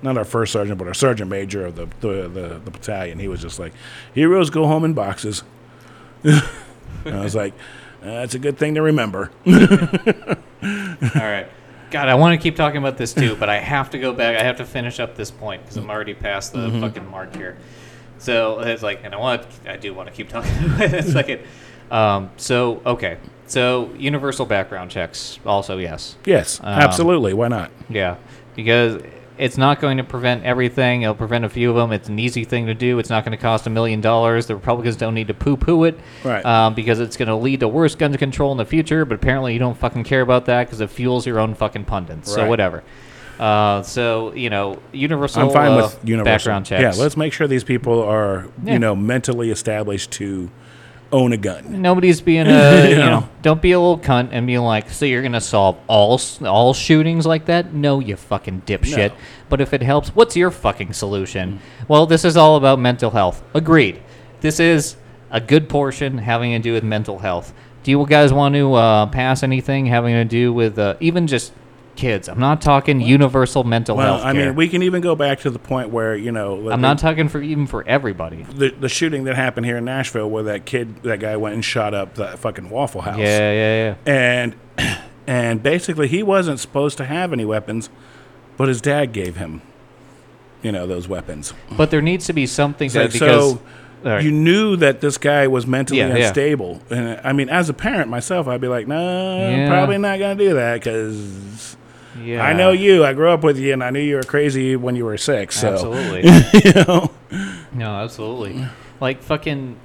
[0.04, 3.20] not our first sergeant, but our sergeant major of the the, the, the battalion.
[3.20, 3.74] He was just like,
[4.14, 5.44] "Heroes go home in boxes."
[6.26, 6.42] I
[7.06, 7.54] was like,
[8.02, 9.54] "That's a good thing to remember." All
[10.64, 11.48] right.
[11.92, 14.36] God, I want to keep talking about this too, but I have to go back.
[14.40, 16.82] I have to finish up this point because I'm already past the Mm-hmm.
[16.82, 17.58] fucking mark here.
[18.18, 20.52] So it's like, and I want, I do want to keep talking.
[20.80, 21.46] it's like it.
[21.92, 27.34] Um, so okay, so universal background checks also yes, Yes, Um, absolutely.
[27.34, 27.70] Why not?
[27.90, 28.16] yeah,
[28.56, 29.04] because
[29.38, 31.02] it's not going to prevent everything.
[31.02, 31.92] It'll prevent a few of them.
[31.92, 33.00] It's an easy thing to do.
[33.00, 34.46] It's not going to cost a million dollars.
[34.46, 36.46] The Republicans don't need to poo-poo it, Right.
[36.46, 39.06] Um, because it's going to lead to worse gun control in the future.
[39.06, 42.32] But apparently, you don't fucking care about that because it fuels your own fucking pundits.
[42.34, 42.84] So whatever.
[43.40, 45.42] Uh, so you know, universal.
[45.42, 46.98] I'm fine uh, with universal background checks.
[46.98, 48.74] Yeah, let's make sure these people are, Yeah.
[48.74, 50.52] you know, mentally established to
[51.14, 51.82] own a gun.
[51.82, 53.30] Nobody's being a you You know.
[53.42, 57.26] Don't be a little cunt and be like, so you're gonna solve all all shootings
[57.26, 57.74] like that?
[57.74, 59.12] No, you fucking dipshit.
[59.12, 59.16] No.
[59.48, 61.60] But if it helps, what's your fucking solution?
[61.88, 63.44] Well, this is all about mental health.
[63.54, 64.02] Agreed.
[64.42, 64.98] This is
[65.32, 67.54] a good portion having to do with mental health.
[67.84, 71.54] Do you guys want to uh, pass anything having to do with uh, even just
[71.96, 72.28] kids?
[72.30, 74.26] I'm not talking universal mental Well, health.
[74.26, 76.98] I mean, we can even go back to the point where you know, I'm not
[77.00, 78.44] talking for even for everybody.
[78.44, 81.64] the the shooting that happened here in Nashville, where that kid, that guy went and
[81.66, 83.18] shot up that fucking Waffle House.
[83.20, 84.14] Yeah, yeah, yeah.
[84.14, 84.56] and
[85.28, 87.90] and basically he wasn't supposed to have any weapons,
[88.58, 89.62] but his dad gave him,
[90.62, 91.54] you know, those weapons.
[91.78, 93.62] But there needs to be something It's that because so
[94.04, 94.24] right.
[94.24, 96.28] you knew that this guy was mentally Yeah, yeah.
[96.28, 99.70] unstable, and I mean, as a parent myself, I'd be like, no, I'm Yeah.
[99.70, 101.78] probably not gonna do that because.
[102.22, 103.04] Yeah, I know you.
[103.06, 105.60] I grew up with you, and I knew you were crazy when you were six.
[105.60, 106.22] So, Absolutely.
[106.66, 107.12] you know,
[107.74, 108.66] No, absolutely.
[109.00, 109.78] Like fucking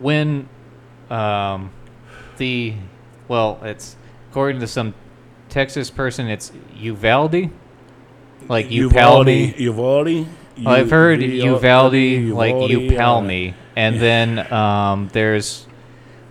[0.00, 0.48] when
[1.10, 1.70] um
[2.36, 2.74] the
[3.28, 3.96] well, it's
[4.30, 4.94] according to some
[5.48, 7.50] Texas person, it's Uvalde,
[8.48, 9.28] like Uvalde.
[9.58, 10.26] Uvalde.
[10.58, 11.94] Well, I've heard U- Uvalde,
[12.32, 15.66] like Uvalde, Upalme, and then um, there's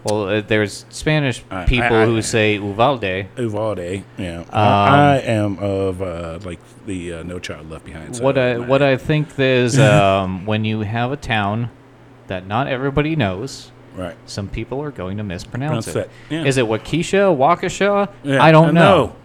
[0.04, 3.04] well, uh, there's Spanish I- people I- who say Uvalde.
[3.04, 4.04] uh, Uvalde.
[4.18, 8.16] Yeah, Um, I, I am of uh, like the uh, No Child Left Behind.
[8.16, 11.70] side what I of what I think is um, when you have a town
[12.28, 14.16] that not everybody knows, right.
[14.26, 16.12] some people are going to mispronounce Pronounce it.
[16.30, 16.46] that, yeah.
[16.46, 18.10] Is it Waukesha, Waukesha?
[18.24, 19.06] Yeah, I don't uh, know.
[19.06, 19.16] no.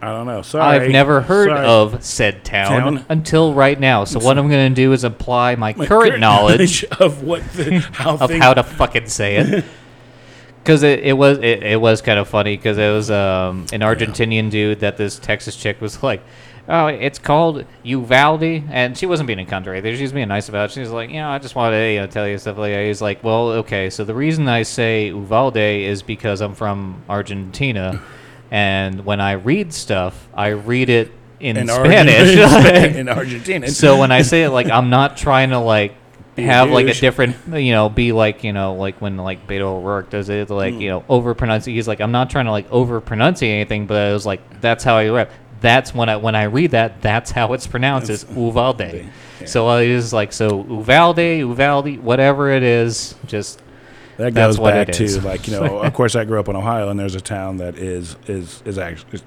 [0.00, 0.42] I don't know.
[0.42, 0.64] Sorry.
[0.78, 1.66] I've never heard Sorry.
[1.66, 3.06] of said town, Town?
[3.08, 4.04] until right now.
[4.04, 7.80] So what I'm going to do is apply my, My current, knowledge of what the,
[7.92, 9.64] how of things, how to fucking say it.
[10.64, 13.80] Because it, it was it, it was kind of funny because it was um, an
[13.80, 16.22] Argentinian dude that this Texas chick was like,
[16.68, 19.94] oh, it's called Uvalde, and she wasn't being a cunt anything.
[19.96, 20.72] She was being nice about it.
[20.72, 22.72] She was like, you know, I just wanted to you know, tell you stuff like
[22.72, 22.84] that.
[22.86, 28.02] He's like, well, okay, so the reason I say Uvalde is because I'm from Argentina,
[28.50, 32.38] and when I read stuff, I read it in, in Spanish.
[32.38, 33.68] Argentina, in Argentina.
[33.68, 35.94] So when I say it, like I'm not trying to like
[36.36, 40.10] Have like a different, you know, be like you know, like when like Beto O'Rourke
[40.10, 40.88] does it, like you mm.
[40.88, 41.64] know, over pronounce.
[41.64, 44.82] He's like, I'm not trying to like over pronunciate anything, but it was like that's
[44.82, 45.30] how I read.
[45.60, 48.10] That's when I when I read that, that's how it's pronounced.
[48.10, 48.80] It's Uvalde.
[48.80, 49.46] yeah.
[49.46, 53.62] So I was like, so Uvalde, Uvalde, whatever it is, just
[54.16, 55.78] that goes back to like you know.
[55.82, 58.78] of course, I grew up in Ohio, and there's a town that is is is
[58.78, 59.20] actually.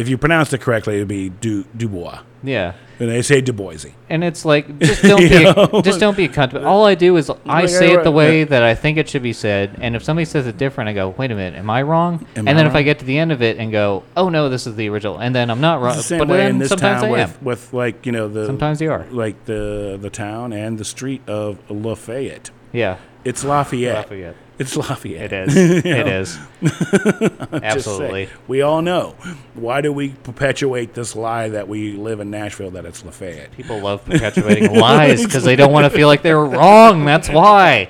[0.00, 2.72] If you pronounced it correctly, it'd be Du Dubois, yeah.
[2.98, 3.94] and they say Du Boise.
[4.08, 6.52] And it's like just don't be a, just don't be a cunt.
[6.52, 9.22] But All I do is I say it the way that I think it should
[9.22, 11.82] be said, and if somebody says it different, I go, "Wait a minute, am I
[11.82, 14.02] wrong?" Am and I then if I get to the end of it and go,
[14.16, 16.28] "Oh no, this is the original," and then I'm not wrong, It's the same but
[16.28, 19.04] way in this town with, with like you know the Sometimes you are.
[19.10, 22.50] like the the town and the street of Lafayette.
[22.72, 23.96] Yeah, It's Lafayette.
[23.96, 24.36] Lafayette.
[24.60, 25.32] It's Lafayette.
[25.32, 25.84] It is.
[25.86, 26.38] It is.
[27.62, 28.28] Absolutely.
[28.46, 29.14] we all know.
[29.54, 33.52] Why do we perpetuate this lie that we live in Nashville that it's Lafayette?
[33.52, 37.06] People love perpetuating lies because they don't want to feel like they're wrong.
[37.06, 37.88] That's why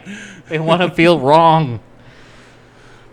[0.49, 1.81] they want to feel wrong.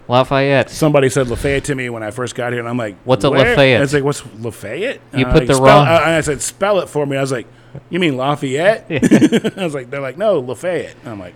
[0.08, 0.70] Lafayette.
[0.70, 3.30] Somebody said Lafayette to me when I first got here, and I'm like, What's a
[3.32, 3.78] "Where?" Lafayette?
[3.80, 6.88] I was like, "What's Lafayette?" You And put the wrong- I, I said, "Spell it
[6.90, 7.48] for me." I was like,
[7.90, 11.34] "You mean Lafayette?" I was like, "They're like, no, Lafayette." And I'm like,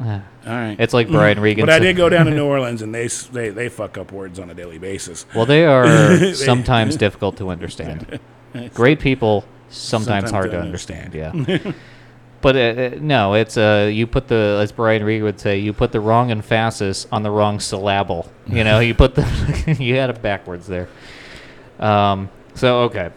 [0.00, 0.06] "All
[0.46, 1.66] right." It's like Brian Regan.
[1.66, 4.38] but I did go down to New Orleans, and they they they fuck up words
[4.38, 5.26] on a daily basis.
[5.34, 8.20] Well, they are sometimes difficult to understand.
[8.74, 11.14] Great people, sometimes, Sometimes hard to to understand.
[11.14, 11.32] Yeah.
[12.40, 15.72] but uh, uh, no, it's uh, you put the as Brian Regan would say, you
[15.72, 18.30] put the wrong emphasis on the wrong syllable.
[18.46, 20.88] You know, you put the you had it backwards there.
[21.78, 22.30] Um.
[22.54, 23.10] So okay.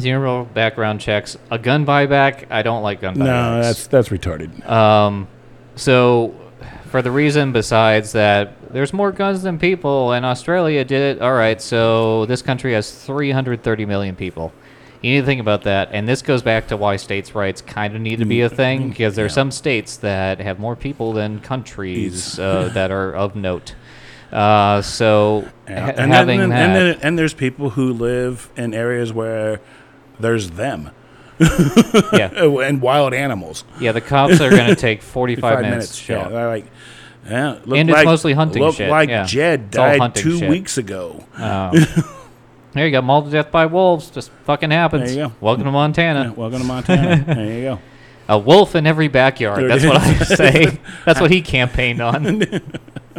[0.00, 1.36] Zero background checks.
[1.50, 2.46] A gun buyback.
[2.50, 3.18] I don't like gun buybacks.
[3.18, 4.68] No, that's that's retarded.
[4.68, 5.26] Um,
[5.78, 6.34] so,
[6.90, 11.22] for the reason besides that there's more guns than people, and Australia did it.
[11.22, 14.52] All right, so this country has 330 million people.
[15.00, 17.94] You need to think about that, and this goes back to why states' rights kind
[17.94, 19.32] of need to be a thing because there are Yeah.
[19.34, 23.74] some states that have more people than countries uh, that are of note.
[24.32, 25.80] Uh, so, Yeah.
[25.86, 29.60] ha- and, having then, that, and, then, and there's people who live in areas where
[30.18, 30.90] there's them.
[31.40, 33.64] Yeah, Oh, and wild animals.
[33.80, 33.92] yeah.
[33.92, 35.72] The cops are gonna take 45 Five minutes.
[35.74, 35.96] minutes.
[35.98, 36.32] to show Yeah, up.
[36.32, 36.66] they're like,
[37.28, 39.24] yeah, look And it's like, mostly hunting shit, like yeah.
[39.24, 40.48] Jed died two shit.
[40.50, 41.24] weeks ago.
[41.36, 41.74] Um,
[42.72, 43.02] there you go.
[43.02, 44.10] Mauled to death by wolves.
[44.10, 45.10] Just fucking happens.
[45.14, 45.34] There you go.
[45.40, 46.32] Welcome to Yeah, Montana.
[46.34, 47.24] welcome to Montana.
[47.34, 47.78] there you go.
[48.30, 49.58] A wolf in every backyard.
[49.60, 50.78] There That's what I say.
[51.06, 52.42] That's what he campaigned on.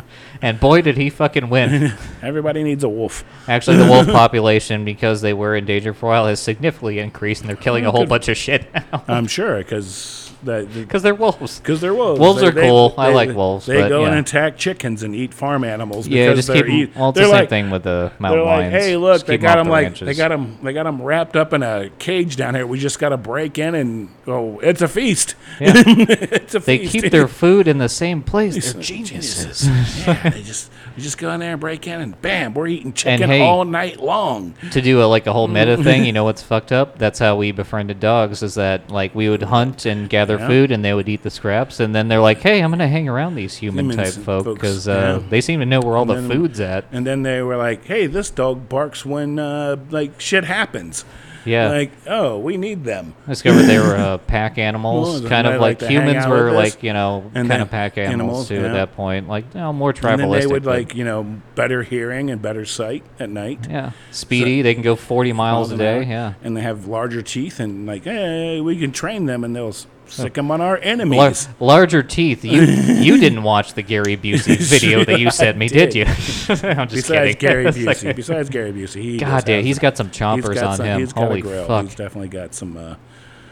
[0.42, 1.94] and boy, did he fucking win.
[2.22, 3.24] Everybody needs a wolf.
[3.48, 7.50] Actually, the wolf population, because they were endangered for a while, has significantly increased, and
[7.50, 9.04] they're killing a whole bunch of shit now.
[9.08, 11.60] I'm sure because Because they're wolves.
[11.60, 12.20] because they're wolves.
[12.20, 12.94] Wolves are cool.
[12.98, 16.08] I like wolves, They go and attack chickens and eat farm animals.
[16.08, 18.12] Yeah, because just keep they're 'em- eat- Well, it's the same like, thing with the
[18.20, 20.06] They're like, hey, look, they got them the like ranches.
[20.08, 22.66] they got them they got them wrapped up in a cage down here.
[22.66, 25.36] We just got to break in and oh, it's a feast.
[25.60, 25.74] Yeah.
[25.86, 26.92] it's a They feast.
[26.94, 28.54] keep their food in the same place.
[28.64, 29.68] They're They're geniuses.
[30.08, 32.92] yeah, they just we just go in there and break in and bam, we're eating
[32.92, 34.54] chicken hey- all night long.
[34.72, 36.98] to do a, like a whole meta thing, you know what's fucked up?
[36.98, 38.44] That's how we befriended dogs.
[38.44, 40.48] Is that like we would hunt and gather Yeah.
[40.48, 43.08] food, and they would eat the scraps, and then they're like, "Hey, I'm gonna hang
[43.08, 45.30] around these human Humans type folk because uh, yeah.
[45.30, 47.86] they seem to know where all the then- food's at." And then they were like,
[47.86, 51.06] "Hey, this dog barks when uh, like shit happens."
[51.50, 53.14] Yeah, Like, oh, we need them.
[53.26, 55.96] I discovered they were uh, pack animals, Well, kind they of like like, to hang
[56.08, 56.74] humans out were with us.
[56.76, 58.66] like you know And kind of pack animals, animals, too yeah.
[58.68, 60.40] at that point, like know, more And then tribalistic.
[60.40, 63.68] they would but- like you know better hearing and better sight at night.
[63.70, 64.62] yeah, speedy.
[64.62, 66.04] they can go 40 miles a day.
[66.06, 66.34] Yeah.
[66.44, 69.88] and they have larger teeth and like, hey, we can train them and they'll s-
[70.10, 71.48] sick them on our Lar- enemies.
[71.60, 72.44] larger teeth.
[72.46, 75.96] You you didn't watch the Gary Busey video that you sent me, did did.
[75.96, 76.06] you?
[76.70, 77.38] I'm just Besides kidding.
[77.38, 80.86] Gary Busey, besides Gary Busey, he God damn, he's got some chompers got on some-
[80.86, 81.08] him.
[81.16, 81.86] Holy fuck!
[81.86, 82.78] He's definitely got some.
[82.78, 82.96] Uh,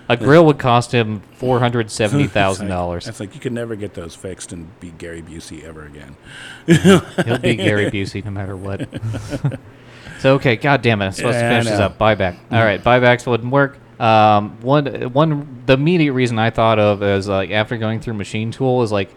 [0.09, 3.07] A grill would cost him four hundred seventy thousand dollars.
[3.07, 6.15] It's like you could never get those fixed and be Gary Busey ever again.
[6.65, 8.87] He'll be Gary Busey no matter what.
[10.19, 11.97] so okay, god damn it, I'm supposed Yeah, to finish this up.
[11.97, 12.37] Buyback.
[12.51, 13.77] All right, buybacks wouldn't work.
[13.99, 18.51] Um, one one the immediate reason I thought of is like after going through machine
[18.51, 19.09] tool is like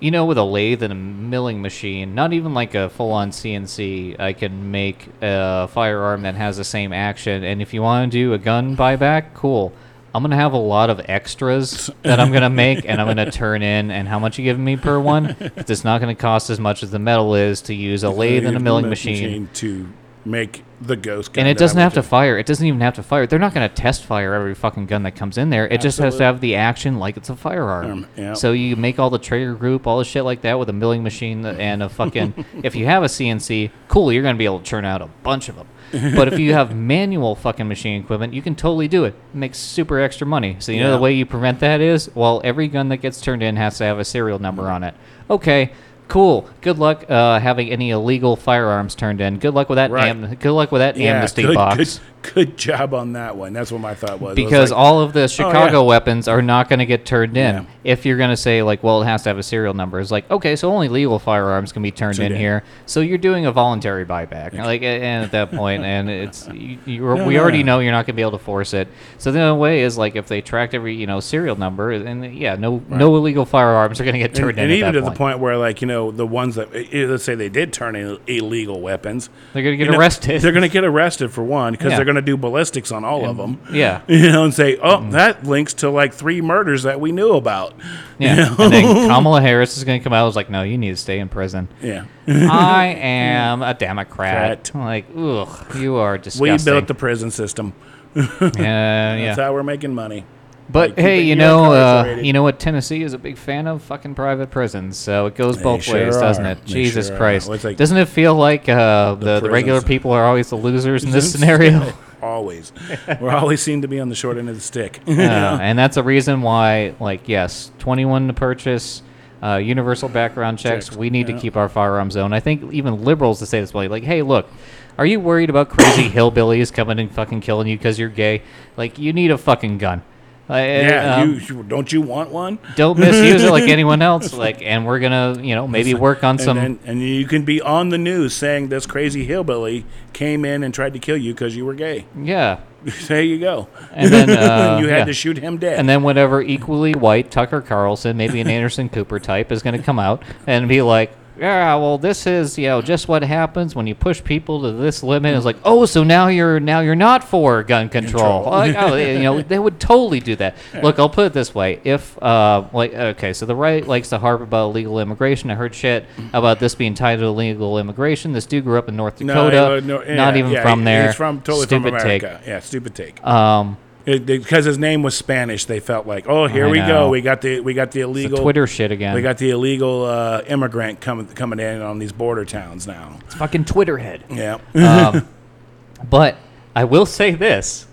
[0.00, 3.30] you know, with a lathe and a milling machine, not even like a full on
[3.30, 7.42] CNC, I can make a firearm that has the same action.
[7.44, 9.72] And if you want to do a gun buyback, cool.
[10.14, 13.06] I'm going to have a lot of extras that I'm going to make and I'm
[13.06, 13.90] going to turn in.
[13.90, 15.36] And how much you giving me per one?
[15.56, 18.46] It's not going to cost as much as the metal is to use a lathe
[18.46, 19.48] and a milling machine.
[19.54, 19.88] to
[20.28, 21.42] make the ghost gun.
[21.42, 22.38] And it doesn't have to fire.
[22.38, 23.26] It doesn't even have to fire.
[23.26, 25.66] They're not going to test fire every fucking gun that comes in there.
[25.66, 27.90] It just has to have the action like it's a firearm.
[27.90, 28.34] Um, yeah.
[28.34, 31.02] So you make all the trigger group, all the shit like that with a milling
[31.02, 32.44] machine and a fucking.
[32.62, 35.06] if you have a CNC, cool, you're going to be able to churn out a
[35.22, 35.66] bunch of them.
[36.14, 39.14] but if you have manual fucking machine equipment, you can totally do it.
[39.32, 40.56] It makes super extra money.
[40.58, 40.96] So you know Yeah.
[40.96, 43.84] the way you prevent that is, well, every gun that gets turned in has to
[43.84, 44.94] have a serial number on it.
[45.30, 45.72] Okay.
[46.08, 46.48] Cool.
[46.62, 49.38] Good luck uh, having any illegal firearms turned in.
[49.38, 49.90] Good luck with that.
[49.90, 50.08] Right.
[50.08, 53.52] Am- good luck with that Yeah, amnesty good, box Good, good job on that one.
[53.52, 54.28] That's what my thought was.
[54.28, 55.86] I was because like, all of the Chicago yeah.
[55.86, 57.56] weapons are not going to get turned in.
[57.56, 57.64] Yeah.
[57.84, 60.10] If you're going to say like, well, it has to have a serial number, it's
[60.10, 62.64] like, okay, so only legal firearms can be turned in here.
[62.86, 67.16] So you're doing a voluntary buyback, like, and at that point, and it's you, you're,
[67.16, 67.76] No, we no, already no.
[67.76, 68.88] know you're not going to be able to force it.
[69.18, 72.34] So the only way is like if they tracked every you know serial number, and
[72.34, 74.70] yeah, no no illegal firearms are going to get turned and in.
[74.70, 75.18] And even to that the point.
[75.18, 78.18] point where, like, you know, the ones that eh, let's say they did turn in
[78.26, 80.40] illegal weapons, they're going to you get know, arrested.
[80.40, 81.96] They're going to get arrested for one because Yeah.
[81.96, 83.60] they're going to do ballistics on all of them.
[83.72, 84.00] yeah.
[84.08, 87.74] You know, and say, "Oh, that links to like three murders that we knew about."
[88.18, 88.64] Yeah, You know?
[88.64, 90.22] and then Kamala Harris is going to come out.
[90.24, 92.04] and was like, "No, you need to stay in prison." yeah.
[92.26, 94.70] I am a Democrat.
[94.74, 94.74] Rat.
[94.74, 96.52] Like, ugh, you are disgusting.
[96.52, 97.72] We built the prison system.
[98.16, 99.16] Uh, yeah.
[99.26, 100.24] That's how we're making money.
[100.70, 102.60] But like, hey, you know, uh, you know what?
[102.60, 105.94] Tennessee is a big fan of fucking private prisons, so it goes They both sure
[105.94, 106.58] ways, doesn't it?
[106.66, 107.16] They Jesus sure.
[107.16, 107.48] Christ!
[107.48, 111.04] Well, like- doesn't it feel like uh, the, the regular people are always the losers
[111.04, 111.92] in this scenario?
[112.22, 112.72] always.
[113.20, 115.00] we always seem to be on the short end of the stick.
[115.08, 119.02] Uh, and that's a reason why, like, yes, 21 to purchase,
[119.42, 120.86] uh, universal background checks.
[120.86, 121.34] Checks, We need yeah.
[121.34, 122.32] to keep our firearms zone.
[122.32, 124.48] I think even liberals to say this way, like, hey, look,
[124.96, 128.42] are you worried about crazy hillbillies coming and fucking killing you because you're gay?
[128.76, 130.02] Like, you need a fucking gun.
[130.50, 132.58] Uh, yeah, um, you, don't you want one?
[132.74, 134.32] don't misuse it like anyone else.
[134.32, 136.56] Like, and we're gonna, you know, maybe work on And some.
[136.56, 139.84] then, and you can be on the news saying this crazy hillbilly
[140.14, 142.06] came in and tried to kill you because you were gay.
[142.18, 142.60] yeah,
[143.08, 143.68] there you go.
[143.92, 145.04] and then uh, you had yeah.
[145.04, 145.78] to shoot him dead.
[145.78, 149.82] And then whatever equally white Tucker Carlson, maybe an Anderson Cooper type, is going to
[149.82, 153.86] come out and be like, "Yeah, well, this is you know just what happens when
[153.86, 157.24] you push people to this limit." It's like, "Oh, so now you're now you're not
[157.24, 158.50] for gun control." Control.
[158.50, 160.56] Like, oh, you know, they would totally do that.
[160.82, 164.18] Look, I'll put it this way: if uh, like okay, so the right likes to
[164.18, 165.50] harp about illegal immigration.
[165.50, 168.32] I heard shit about this being tied to illegal immigration.
[168.32, 171.06] This dude grew up in North Dakota, no, no, not yeah, even yeah, from there.
[171.06, 172.22] He's from totally Stupid from take.
[172.22, 172.42] America.
[172.46, 173.24] Yeah, stupid take.
[173.24, 173.76] Um,
[174.08, 176.86] It- because his name was Spanish, they felt like, oh, here I we know.
[176.86, 177.08] go.
[177.10, 179.14] We got the we got the It's the illegal Twitter shit again.
[179.14, 183.18] We got the illegal uh, immigrant coming coming in on these border towns now.
[183.26, 184.22] it's fucking Twitterhead.
[184.30, 185.28] Yeah, um,
[186.10, 186.36] but
[186.74, 187.86] I will say this.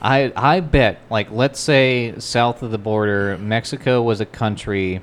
[0.00, 5.02] I I bet like let's say south of the border, Mexico was a country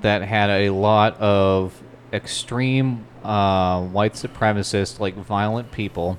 [0.00, 6.16] that had a lot of extreme uh, white supremacist, like violent people,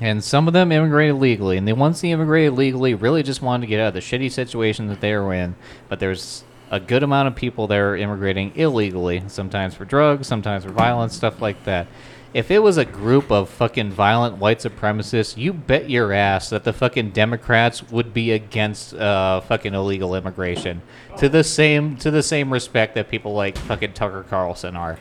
[0.00, 3.62] and some of them immigrated legally, and the ones that immigrated legally really just wanted
[3.62, 5.54] to get out of the shitty situation that they were in.
[5.88, 10.70] But there's a good amount of people there immigrating illegally, sometimes for drugs, sometimes for
[10.70, 11.86] violence, stuff like that.
[12.32, 16.64] If it was a group of fucking violent white supremacists, you bet your ass that
[16.64, 20.82] the fucking Democrats would be against uh, fucking illegal immigration
[21.18, 24.98] to the same to the same respect that people like fucking Tucker Carlson are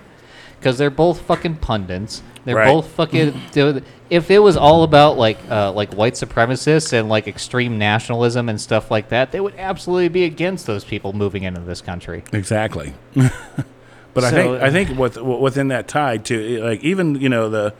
[0.63, 2.23] because they're both fucking pundits.
[2.45, 2.67] They're Right.
[2.73, 3.33] both fucking.
[3.51, 8.47] dude, If it was all about like uh, like white supremacists and like extreme nationalism
[8.47, 12.23] and stuff like that, they would absolutely be against those people moving into this country.
[12.31, 12.93] exactly.
[13.15, 17.73] but I think I think with, within that tide too, like even you know the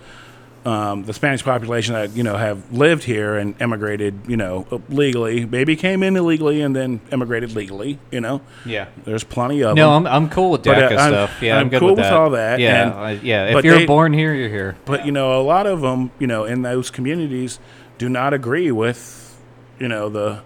[0.66, 5.46] um, the Spanish population that you know have lived here and emigrated, you know, legally,
[5.46, 8.00] maybe came in illegally and then emigrated legally.
[8.12, 8.86] You know, Yeah.
[9.04, 10.08] there's plenty of No, them.
[10.08, 11.42] I'm, I'm cool with But, uh, DACA I'm- stuff.
[11.42, 13.48] Yeah, I'm, I'm good cool with with all that, Yeah, and- uh, yeah.
[13.48, 14.76] If but you're they- born here, you're here.
[14.86, 17.60] But you know, a lot of them, you know, in those communities,
[17.98, 19.38] do not agree with,
[19.80, 20.40] you know, the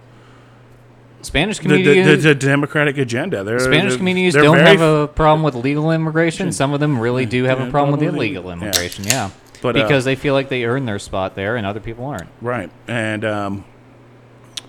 [1.22, 2.02] Spanish the, community.
[2.02, 3.42] the, the, the democratic agenda.
[3.44, 6.52] They're, Spanish they're- communities they're don't have a problem with legal immigration.
[6.52, 8.52] Some of them really do have Yeah, a problem with illegal Yeah.
[8.52, 9.04] immigration.
[9.04, 12.06] Yeah, But, uh, because they feel like they earn their spot there, and other people
[12.06, 12.28] aren't.
[12.40, 13.64] right, and um,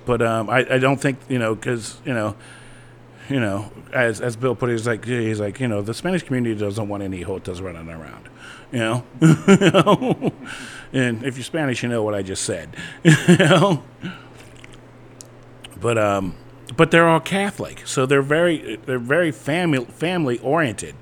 [0.06, 2.36] but um, I, I don't think you know because you know.
[3.30, 6.24] You know, as as Bill put it, he's like he's like you know the Spanish
[6.24, 8.28] community doesn't want any Jotas running around,
[8.72, 9.04] you know.
[9.22, 10.34] You know?
[10.92, 13.84] and if you're Spanish, you know what I just said, you know.
[15.80, 16.36] But um,
[16.76, 20.96] but they're all Catholic, so they're very they're very family family oriented.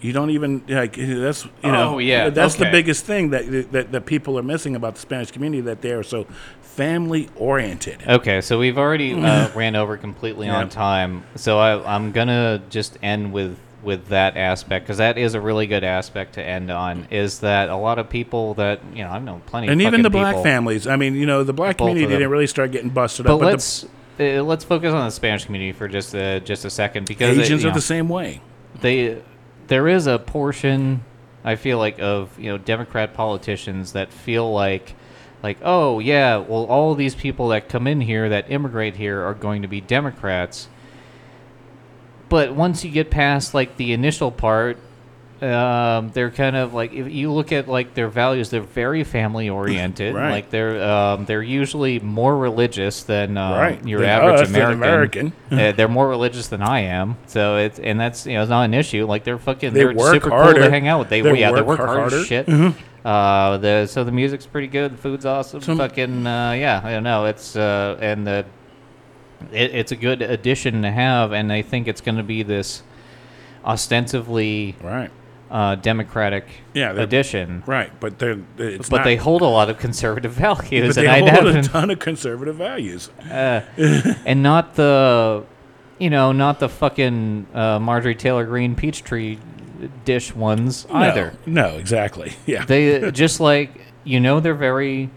[0.00, 3.92] You don't even like that's you know Oh, yeah, that's the biggest thing that, that
[3.92, 6.26] that people are missing about the Spanish community that they are so
[6.60, 8.04] family oriented.
[8.06, 11.24] Okay, so we've already uh, ran over completely on time.
[11.34, 15.66] So I, I'm gonna just end with with that aspect because that is a really
[15.66, 17.06] good aspect to end on.
[17.10, 19.72] Is that a lot of people that you know I know plenty, of people.
[19.72, 20.86] and even the black people, families.
[20.86, 23.40] I mean, you know, the black community didn't really start getting busted But up.
[23.40, 23.84] But let's
[24.18, 27.42] uh, let's focus on the Spanish community for just a, just a second because the
[27.42, 28.40] it- Asians are know, the same way.
[28.80, 29.22] they
[29.68, 31.04] there is a portion
[31.44, 34.94] I feel like of you know Democrat politicians that feel like
[35.42, 39.34] like oh yeah well all these people that come in here that immigrate here are
[39.34, 40.68] going to be Democrats.
[42.28, 44.78] But once you get past like the initial part
[45.42, 49.50] um, they're kind of like if you look at like their values they're very family
[49.50, 50.30] oriented Right.
[50.30, 53.86] like they're um, they're usually more religious than um, Right.
[53.86, 55.32] your average American, American.
[55.52, 58.62] uh, they're more religious than I am, so it's and that's you know it's not
[58.62, 59.04] an issue.
[59.06, 60.62] Like they're fucking They they're work super cool harder.
[60.62, 61.08] to hang out with.
[61.10, 62.16] They, They yeah they work work hard harder.
[62.20, 62.46] as shit.
[62.46, 62.74] Mhm.
[63.04, 64.94] Uh, the so the music's pretty good.
[64.94, 65.60] The food's awesome.
[65.60, 67.26] Some- fucking uh, yeah, I don't know.
[67.26, 68.46] It's uh, and the
[69.52, 72.82] it, it's a good addition to have, and I think it's going to be this
[73.64, 75.10] ostensibly Right.
[75.50, 76.44] Uh, democratic
[76.74, 76.92] Yeah.
[77.66, 77.90] Right.
[78.00, 81.28] But they're it's But not, they hold a lot of conservative values, but and they
[81.28, 83.08] I hold a ton of conservative values.
[83.30, 83.60] uh,
[84.26, 85.44] and not the,
[85.98, 89.38] you know, not the fucking uh, Marjorie Taylor Greene Peachtree
[90.04, 91.34] dish ones No, either.
[91.46, 92.32] No, exactly.
[92.46, 92.64] Yeah.
[92.64, 93.70] They just like
[94.04, 95.10] you know they're very,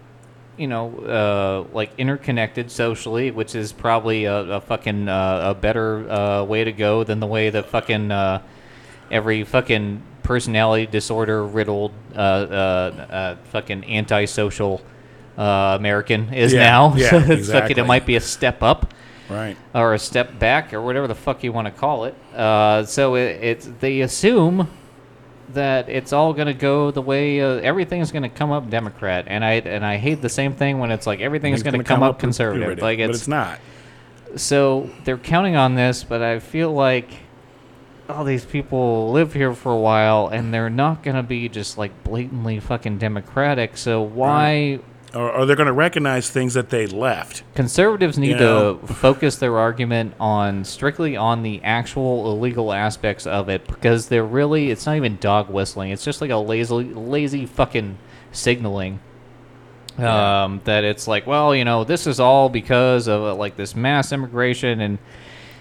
[0.58, 6.10] you know, uh, like interconnected socially, which is probably a, a fucking uh, a better
[6.12, 8.42] uh, way to go than the way that fucking uh,
[9.12, 14.80] every fucking personality disorder riddled uh, uh, uh, fucking antisocial
[15.40, 16.94] uh, American is Yeah, now.
[16.96, 17.62] yeah, so it's exactly.
[17.62, 18.94] fucking it might be a step up
[19.28, 19.58] right.
[19.74, 22.14] or a step back or whatever the fuck you want to call it.
[22.36, 24.70] Uh, so it, it's they assume
[25.54, 29.54] that it's all gonna go the way uh, everything's gonna come up Democrat, and I
[29.54, 32.20] and I hate the same thing when it's like everything's It's gonna, gonna come, up
[32.20, 32.78] conservative.
[32.78, 33.60] Like but it's, it's not.
[34.36, 37.10] so they're counting on this, but I feel like
[38.10, 42.04] all these people live here for a while and they're not gonna be just like
[42.04, 43.78] blatantly fucking Democratic.
[43.78, 44.80] So why?
[45.14, 47.42] Or, or they're going to recognize things that they left.
[47.56, 48.76] Conservatives need You know?
[48.76, 54.24] to focus their argument on strictly on the actual illegal aspects of it because they're
[54.24, 55.90] really it's not even dog whistling.
[55.90, 57.98] It's just like a lazy lazy fucking
[58.32, 59.00] signaling.
[59.98, 60.44] Yeah.
[60.44, 63.76] Um, that it's like, well, you know, this is all because of uh, like this
[63.76, 65.00] mass immigration and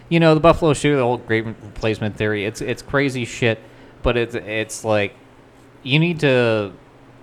[0.08, 2.44] you know the Buffalo shooter, the whole great replacement theory.
[2.44, 3.58] It's it's crazy shit,
[4.02, 5.14] but it's it's like
[5.82, 6.72] you need to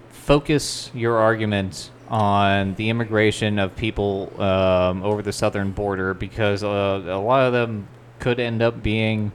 [0.09, 7.01] focus your argument on the immigration of people um, over the southern border because uh,
[7.05, 7.87] a lot of them
[8.19, 9.31] could end up being,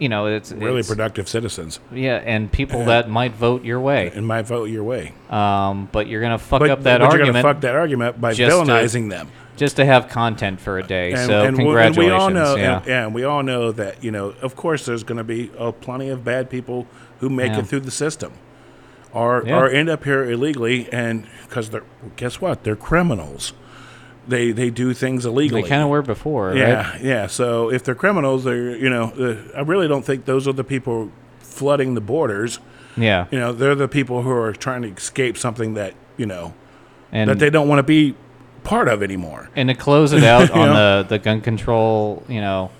[0.00, 4.10] you know, it's Really it's- productive citizens yeah, and people that might vote your way.
[4.14, 5.12] and might vote your way.
[5.30, 7.74] Um, but you're gonna fuck But, up that but you're argument going to fuck that
[7.76, 9.28] argument by just to- villainizing them.
[9.56, 11.12] just to have content for a day.
[11.12, 11.98] And, so and we- and congratulations.
[11.98, 12.78] we all know, yeah.
[12.80, 15.70] and, and we all know that you know, of course, there's going to be uh,
[15.72, 16.86] plenty of bad people
[17.20, 17.58] who make Yeah.
[17.60, 18.32] it through the system,
[19.12, 19.58] or Yeah.
[19.58, 21.82] or end up here illegally, and because they're
[22.16, 23.52] guess what, they're criminals.
[24.30, 25.62] They they do things illegally.
[25.62, 27.00] they kind of were before, yeah, right?
[27.02, 27.26] yeah.
[27.26, 30.64] So if they're criminals, they're you know, uh, I really don't think those are the
[30.64, 31.10] people
[31.40, 32.58] flooding the borders.
[32.96, 36.54] Yeah, You know, they're the people who are trying to escape something that you know
[37.12, 38.14] and that they don't want to be
[38.64, 39.48] part of anymore.
[39.56, 41.02] and to close it out on know?
[41.02, 42.70] the the gun control, you know,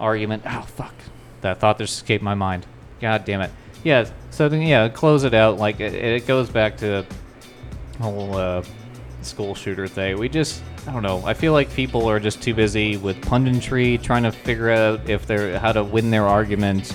[0.00, 0.42] argument.
[0.46, 0.94] Oh fuck,
[1.42, 2.66] that thought just escaped my mind.
[3.00, 3.50] God damn it.
[3.84, 4.08] Yeah.
[4.30, 5.58] So then, yeah, close it out.
[5.58, 8.62] Like it, it goes back to the whole uh,
[9.24, 10.18] school shooter thing.
[10.18, 11.22] We just, I don't know.
[11.24, 15.26] I feel like people are just too busy with punditry, trying to figure out if
[15.26, 16.94] they're how to win their argument.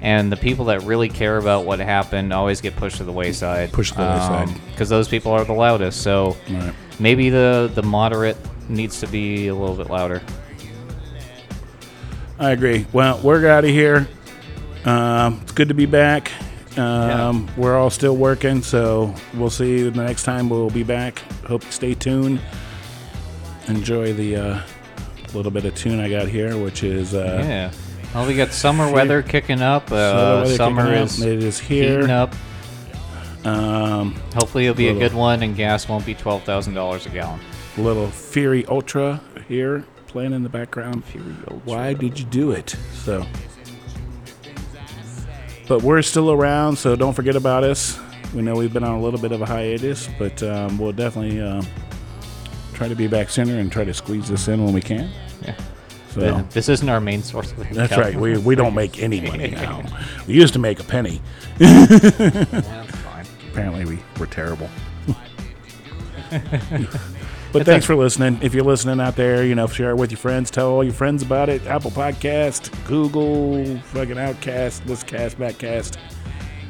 [0.00, 3.72] And the people that really care about what happened always get pushed to the wayside.
[3.72, 4.48] Pushed to the wayside.
[4.70, 6.02] Because those people are the loudest.
[6.02, 6.72] So Right.
[7.00, 8.36] maybe the the moderate
[8.68, 10.22] needs to be a little bit louder.
[12.38, 12.86] I agree.
[12.92, 14.06] Well, we're out of here.
[14.84, 16.30] Um, it's good to be back.
[16.78, 21.18] Um, We're all still working, so we'll see you the next time we'll be back.
[21.46, 22.40] Hope you stay tuned.
[23.66, 24.60] Enjoy the uh,
[25.34, 27.72] little bit of tune I got here, which is uh, Yeah.
[28.14, 29.90] Well, we got summer weather kicking up.
[29.92, 31.04] Uh, weather summer kicking up.
[31.06, 32.10] is it is heating here.
[32.10, 32.34] up.
[33.44, 37.10] Um, Hopefully, it'll be a good one, and gas won't be twelve thousand dollars a
[37.10, 37.40] gallon.
[37.76, 41.04] little Fury Ultra here playing in the background.
[41.64, 42.74] Why did you do it?
[42.94, 43.26] So,
[45.68, 47.98] but we're still around, so don't forget about us.
[48.34, 51.40] We know we've been on a little bit of a hiatus, but um, we'll definitely
[51.40, 51.62] uh,
[52.74, 55.10] try to be back sooner and try to squeeze this in when we can.
[55.42, 55.54] Yeah.
[56.10, 57.74] So This isn't our main source of income.
[57.76, 58.14] that's right.
[58.14, 59.82] We, we don't make any money now.
[60.26, 61.20] We used to make a penny.
[61.58, 62.64] Fine.
[63.52, 64.68] Apparently, we were terrible.
[67.52, 68.38] but thanks for listening.
[68.42, 70.50] If you're listening out there, you know, share it with your friends.
[70.50, 71.66] Tell all your friends about it.
[71.66, 75.96] Apple Podcast, Google, fucking Outcast, this cast, backcast.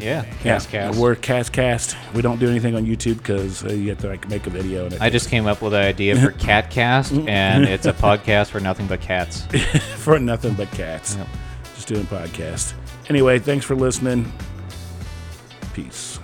[0.00, 0.24] Yeah.
[0.24, 0.98] Yeah, Cast cast.
[0.98, 1.96] We're Cast Cast.
[2.14, 4.86] We don't do anything on YouTube because uh, you have to like make a video.
[4.86, 8.60] And I just came up with an idea for Catcast, and it's a podcast for
[8.60, 9.42] nothing but cats.
[9.96, 11.16] for nothing but cats.
[11.16, 11.26] Yep.
[11.74, 12.74] Just doing podcast.
[13.08, 14.30] Anyway, thanks for listening.
[15.72, 16.17] Peace.